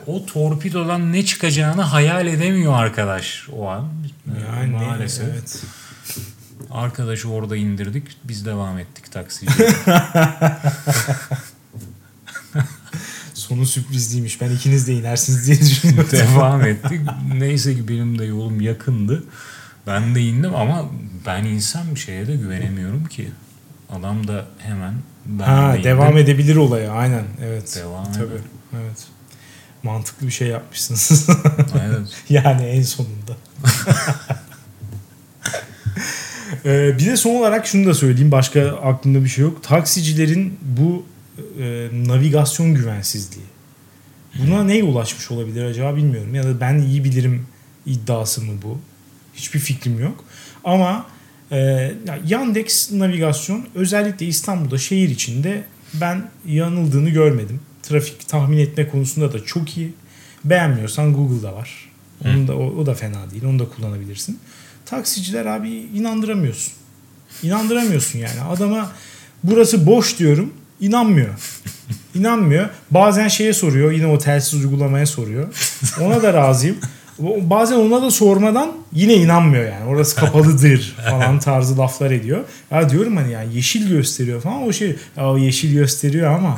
o 0.08 0.26
torpidodan 0.26 1.14
ne 1.14 1.26
çıkacağını 1.26 1.82
hayal 1.82 2.28
edemiyor 2.28 2.74
arkadaş 2.74 3.48
o 3.54 3.68
an. 3.68 3.88
Yani, 4.52 4.72
Maalesef. 4.72 5.30
Evet. 5.30 5.64
Arkadaşı 6.72 7.30
orada 7.30 7.56
indirdik. 7.58 8.04
Biz 8.24 8.46
devam 8.46 8.80
ettik 8.80 9.12
taksiciye. 9.12 9.70
Sonu 13.34 13.66
sürprizliymiş. 13.66 14.42
Ben 14.42 14.52
ikiniz 14.52 14.88
de 14.88 14.94
inersiniz 14.94 15.48
diye 15.48 15.60
düşünüyordum. 15.60 16.12
devam 16.12 16.62
ettik. 16.62 17.02
Neyse 17.34 17.76
ki 17.76 17.88
benim 17.88 18.20
de 18.20 18.26
yolum 18.26 18.62
yakındı. 18.62 19.24
Ben 19.88 20.16
de 20.16 20.22
indim 20.22 20.56
ama 20.56 20.86
ben 21.26 21.44
insan 21.44 21.96
bir 21.96 22.00
şeye 22.00 22.28
de 22.28 22.36
güvenemiyorum 22.36 23.06
ki. 23.06 23.32
Adam 23.90 24.28
da 24.28 24.46
hemen 24.58 24.94
ha, 25.42 25.74
de 25.74 25.84
devam 25.84 26.18
edebilir 26.18 26.56
olaya 26.56 26.92
aynen 26.92 27.24
evet. 27.44 27.76
Devam 27.84 28.12
Tabii. 28.12 28.26
Eder. 28.26 28.42
Evet. 28.74 29.08
Mantıklı 29.84 30.28
bir 30.28 30.32
şey 30.32 30.48
yapmışsınız. 30.48 31.28
evet. 31.86 32.08
yani 32.30 32.62
en 32.62 32.84
sonunda. 32.84 33.38
Ee, 36.66 36.98
bir 36.98 37.06
de 37.06 37.18
son 37.18 37.36
olarak 37.36 37.68
şunu 37.68 37.86
da 37.86 37.94
söyleyeyim. 37.94 38.32
Başka 38.32 38.68
aklımda 38.68 39.24
bir 39.24 39.30
şey 39.30 39.44
yok. 39.44 39.64
Taksicilerin 39.64 40.58
bu 40.62 41.06
e, 41.60 41.90
navigasyon 41.94 42.74
güvensizliği. 42.74 43.46
Buna 44.40 44.64
neye 44.64 44.84
ulaşmış 44.84 45.32
olabilir 45.32 45.64
acaba 45.64 45.96
bilmiyorum. 45.96 46.36
Ya 46.36 46.44
da 46.44 46.62
ben 46.62 46.80
iyi 46.80 47.04
bilirim 47.04 47.46
iddiası 47.86 48.42
mı 48.42 48.52
bu? 48.64 48.80
Hiçbir 49.34 49.60
fikrim 49.60 50.00
yok. 50.00 50.24
Ama 50.64 51.06
e, 51.52 51.92
Yandex 52.28 52.92
navigasyon 52.92 53.68
özellikle 53.76 54.26
İstanbul'da 54.26 54.78
şehir 54.78 55.10
içinde 55.10 55.64
ben 55.94 56.30
yanıldığını 56.46 57.10
görmedim. 57.10 57.60
Trafik 57.84 58.28
tahmin 58.28 58.58
etme 58.58 58.88
konusunda 58.88 59.34
da 59.34 59.46
çok 59.46 59.78
iyi. 59.78 59.94
Beğenmiyorsan 60.46 61.14
Google'da 61.14 61.54
var. 61.54 61.92
Onu 62.26 62.48
da, 62.48 62.58
o, 62.58 62.64
o 62.64 62.86
da 62.86 62.94
fena 62.94 63.32
değil. 63.32 63.44
Onu 63.46 63.60
da 63.60 63.70
kullanabilirsin. 63.70 64.40
Taksiciler 64.86 65.46
abi 65.46 65.70
inandıramıyorsun. 65.70 66.74
İnandıramıyorsun 67.44 68.20
yani. 68.20 68.42
Adama 68.42 68.92
burası 69.44 69.86
boş 69.86 70.20
diyorum. 70.20 70.54
İnanmıyor. 70.80 71.30
İnanmıyor. 72.16 72.70
Bazen 72.92 73.28
şeye 73.28 73.54
soruyor. 73.54 73.92
Yine 73.92 74.08
o 74.08 74.18
telsiz 74.18 74.66
uygulamaya 74.66 75.06
soruyor. 75.06 75.48
Ona 76.02 76.24
da 76.24 76.34
razıyım. 76.34 76.78
Bazen 77.22 77.76
ona 77.76 78.02
da 78.02 78.12
sormadan 78.12 78.72
yine 78.94 79.14
inanmıyor 79.14 79.64
yani. 79.64 79.86
Orası 79.86 80.16
kapalıdır 80.16 80.96
falan 81.10 81.40
tarzı 81.40 81.78
laflar 81.78 82.12
ediyor. 82.12 82.44
Ya 82.72 82.90
diyorum 82.90 83.18
hani 83.18 83.32
ya 83.32 83.44
yeşil 83.44 83.90
gösteriyor 83.90 84.42
falan 84.42 84.64
o 84.64 84.74
şey 84.74 84.96
ya 85.18 85.32
o 85.32 85.38
yeşil 85.38 85.74
gösteriyor 85.74 86.34
ama 86.34 86.58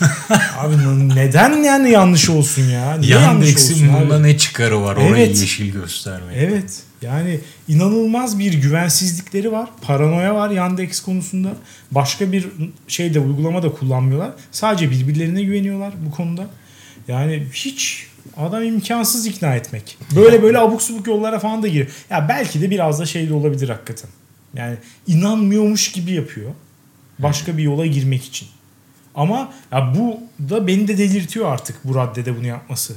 abi 0.58 0.74
neden 1.14 1.62
yani 1.62 1.90
yanlış 1.90 2.30
olsun 2.30 2.62
ya? 2.62 2.96
Niye 2.96 3.12
Yandex'in 3.12 3.92
bunda 3.92 4.20
ne 4.20 4.38
çıkarı 4.38 4.82
var 4.82 4.96
evet. 5.00 5.10
orayı 5.10 5.28
yeşil 5.28 5.72
göstermeye? 5.72 6.40
Evet. 6.40 6.82
Yani 7.02 7.40
inanılmaz 7.68 8.38
bir 8.38 8.54
güvensizlikleri 8.54 9.52
var. 9.52 9.68
Paranoya 9.82 10.34
var 10.34 10.50
Yandex 10.50 11.00
konusunda. 11.00 11.48
Başka 11.90 12.32
bir 12.32 12.46
şeyde 12.88 13.20
uygulama 13.20 13.62
da 13.62 13.72
kullanmıyorlar. 13.72 14.30
Sadece 14.52 14.90
birbirlerine 14.90 15.42
güveniyorlar 15.42 15.92
bu 16.06 16.10
konuda. 16.10 16.46
Yani 17.08 17.46
hiç 17.52 18.06
Adam 18.36 18.62
imkansız 18.64 19.26
ikna 19.26 19.54
etmek. 19.54 19.98
Böyle 20.16 20.42
böyle 20.42 20.58
abuk 20.58 20.82
subuk 20.82 21.06
yollara 21.06 21.38
falan 21.38 21.62
da 21.62 21.68
giriyor. 21.68 21.86
Ya 22.10 22.28
belki 22.28 22.60
de 22.60 22.70
biraz 22.70 23.00
da 23.00 23.06
şey 23.06 23.28
de 23.28 23.34
olabilir 23.34 23.68
hakikaten. 23.68 24.10
Yani 24.54 24.76
inanmıyormuş 25.06 25.92
gibi 25.92 26.12
yapıyor. 26.12 26.50
Başka 27.18 27.56
bir 27.56 27.62
yola 27.62 27.86
girmek 27.86 28.24
için. 28.24 28.48
Ama 29.14 29.52
ya 29.72 29.94
bu 29.98 30.20
da 30.50 30.66
beni 30.66 30.88
de 30.88 30.98
delirtiyor 30.98 31.52
artık 31.52 31.76
bu 31.84 31.94
raddede 31.94 32.36
bunu 32.36 32.46
yapması. 32.46 32.94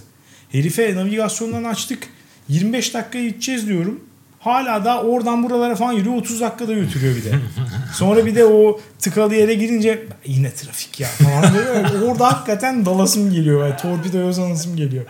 Herife 0.51 0.95
navigasyondan 0.95 1.63
açtık. 1.63 2.07
25 2.49 2.93
dakika 2.93 3.19
gideceğiz 3.19 3.67
diyorum. 3.67 4.03
Hala 4.47 4.85
da 4.85 5.01
oradan 5.01 5.43
buralara 5.43 5.75
falan 5.75 5.91
yürüyor 5.91 6.15
30 6.15 6.41
dakikada 6.41 6.73
götürüyor 6.73 7.15
bir 7.15 7.23
de. 7.23 7.31
Sonra 7.93 8.25
bir 8.25 8.35
de 8.35 8.45
o 8.45 8.79
tıkalı 8.99 9.35
yere 9.35 9.53
girince 9.53 10.07
yine 10.25 10.53
trafik 10.53 10.99
ya 10.99 11.07
falan 11.07 11.53
böyle. 11.53 12.05
Orada 12.05 12.27
hakikaten 12.27 12.85
dalasım 12.85 13.31
geliyor. 13.31 13.67
Yani 13.67 13.77
torpidoya 13.77 14.27
uzanasım 14.27 14.75
geliyor. 14.75 15.05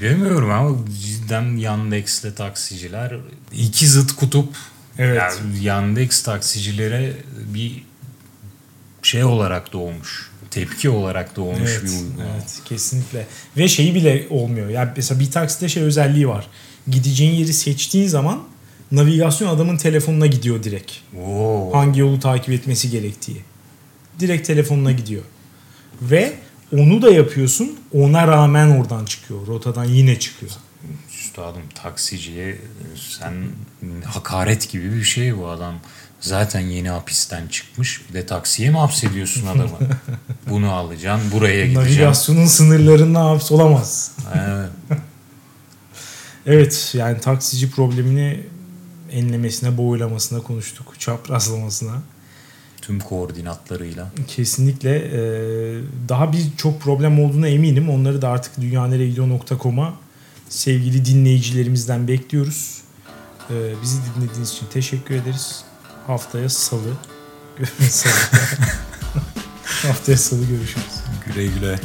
Bilmiyorum 0.00 0.50
ama 0.50 0.76
cidden 1.02 1.56
Yandex'le 1.56 2.36
taksiciler 2.36 3.16
iki 3.52 3.86
zıt 3.86 4.12
kutup 4.12 4.56
evet. 4.98 5.20
yani 5.20 5.64
Yandex 5.64 6.22
taksicilere 6.22 7.12
bir 7.54 7.84
şey 9.02 9.24
olarak 9.24 9.72
doğmuş 9.72 10.31
tepki 10.52 10.90
olarak 10.90 11.36
doğmuş 11.36 11.70
evet, 11.70 11.82
bir 11.84 11.88
uygulama. 11.88 12.30
Evet 12.34 12.60
kesinlikle. 12.64 13.26
Ve 13.56 13.68
şeyi 13.68 13.94
bile 13.94 14.26
olmuyor. 14.30 14.68
Yani 14.68 14.90
mesela 14.96 15.20
bir 15.20 15.30
takside 15.30 15.68
şey 15.68 15.82
özelliği 15.82 16.28
var. 16.28 16.46
Gideceğin 16.88 17.32
yeri 17.32 17.52
seçtiğin 17.52 18.08
zaman 18.08 18.42
navigasyon 18.92 19.48
adamın 19.48 19.76
telefonuna 19.76 20.26
gidiyor 20.26 20.62
direkt. 20.62 20.92
Oo. 21.26 21.70
Hangi 21.74 22.00
yolu 22.00 22.20
takip 22.20 22.50
etmesi 22.50 22.90
gerektiği. 22.90 23.42
Direkt 24.20 24.46
telefonuna 24.46 24.92
gidiyor. 24.92 25.22
Ve 26.02 26.32
onu 26.72 27.02
da 27.02 27.10
yapıyorsun. 27.10 27.78
Ona 27.92 28.26
rağmen 28.28 28.68
oradan 28.68 29.04
çıkıyor. 29.04 29.46
Rotadan 29.46 29.84
yine 29.84 30.18
çıkıyor. 30.18 30.52
Üstadım 31.14 31.62
taksiciye 31.74 32.58
sen 32.96 33.34
hakaret 34.04 34.70
gibi 34.70 34.94
bir 34.96 35.04
şey 35.04 35.38
bu 35.38 35.48
adam. 35.48 35.74
Zaten 36.22 36.60
yeni 36.60 36.90
hapisten 36.90 37.48
çıkmış. 37.48 38.00
Bir 38.08 38.14
de 38.14 38.26
taksiye 38.26 38.70
mi 38.70 38.76
hapsediyorsun 38.76 39.46
adamı? 39.46 39.78
Bunu 40.50 40.72
alacaksın, 40.72 41.32
buraya 41.32 41.66
gideceksin. 41.66 41.90
Navigasyonun 41.90 42.46
sınırlarında 42.46 43.24
hapsolamaz. 43.24 44.12
Evet. 44.34 44.70
evet 46.46 46.90
yani 46.94 47.20
taksici 47.20 47.70
problemini 47.70 48.40
enlemesine, 49.12 49.78
boylamasına 49.78 50.42
konuştuk. 50.42 51.00
Çaprazlamasına. 51.00 52.02
Tüm 52.82 53.00
koordinatlarıyla. 53.00 54.10
Kesinlikle. 54.28 55.10
Daha 56.08 56.32
bir 56.32 56.56
çok 56.56 56.80
problem 56.80 57.24
olduğuna 57.24 57.48
eminim. 57.48 57.90
Onları 57.90 58.22
da 58.22 58.28
artık 58.28 58.60
dünyaneregidiyor.com'a 58.60 59.94
sevgili 60.48 61.04
dinleyicilerimizden 61.04 62.08
bekliyoruz. 62.08 62.82
Bizi 63.82 63.96
dinlediğiniz 64.16 64.50
için 64.50 64.66
teşekkür 64.72 65.14
ederiz. 65.14 65.64
Haftaya 66.06 66.48
salı. 66.48 66.80
salı. 67.90 68.12
Haftaya 69.82 70.18
salı 70.18 70.44
görüşürüz. 70.44 71.00
Güle 71.26 71.46
güle. 71.46 71.80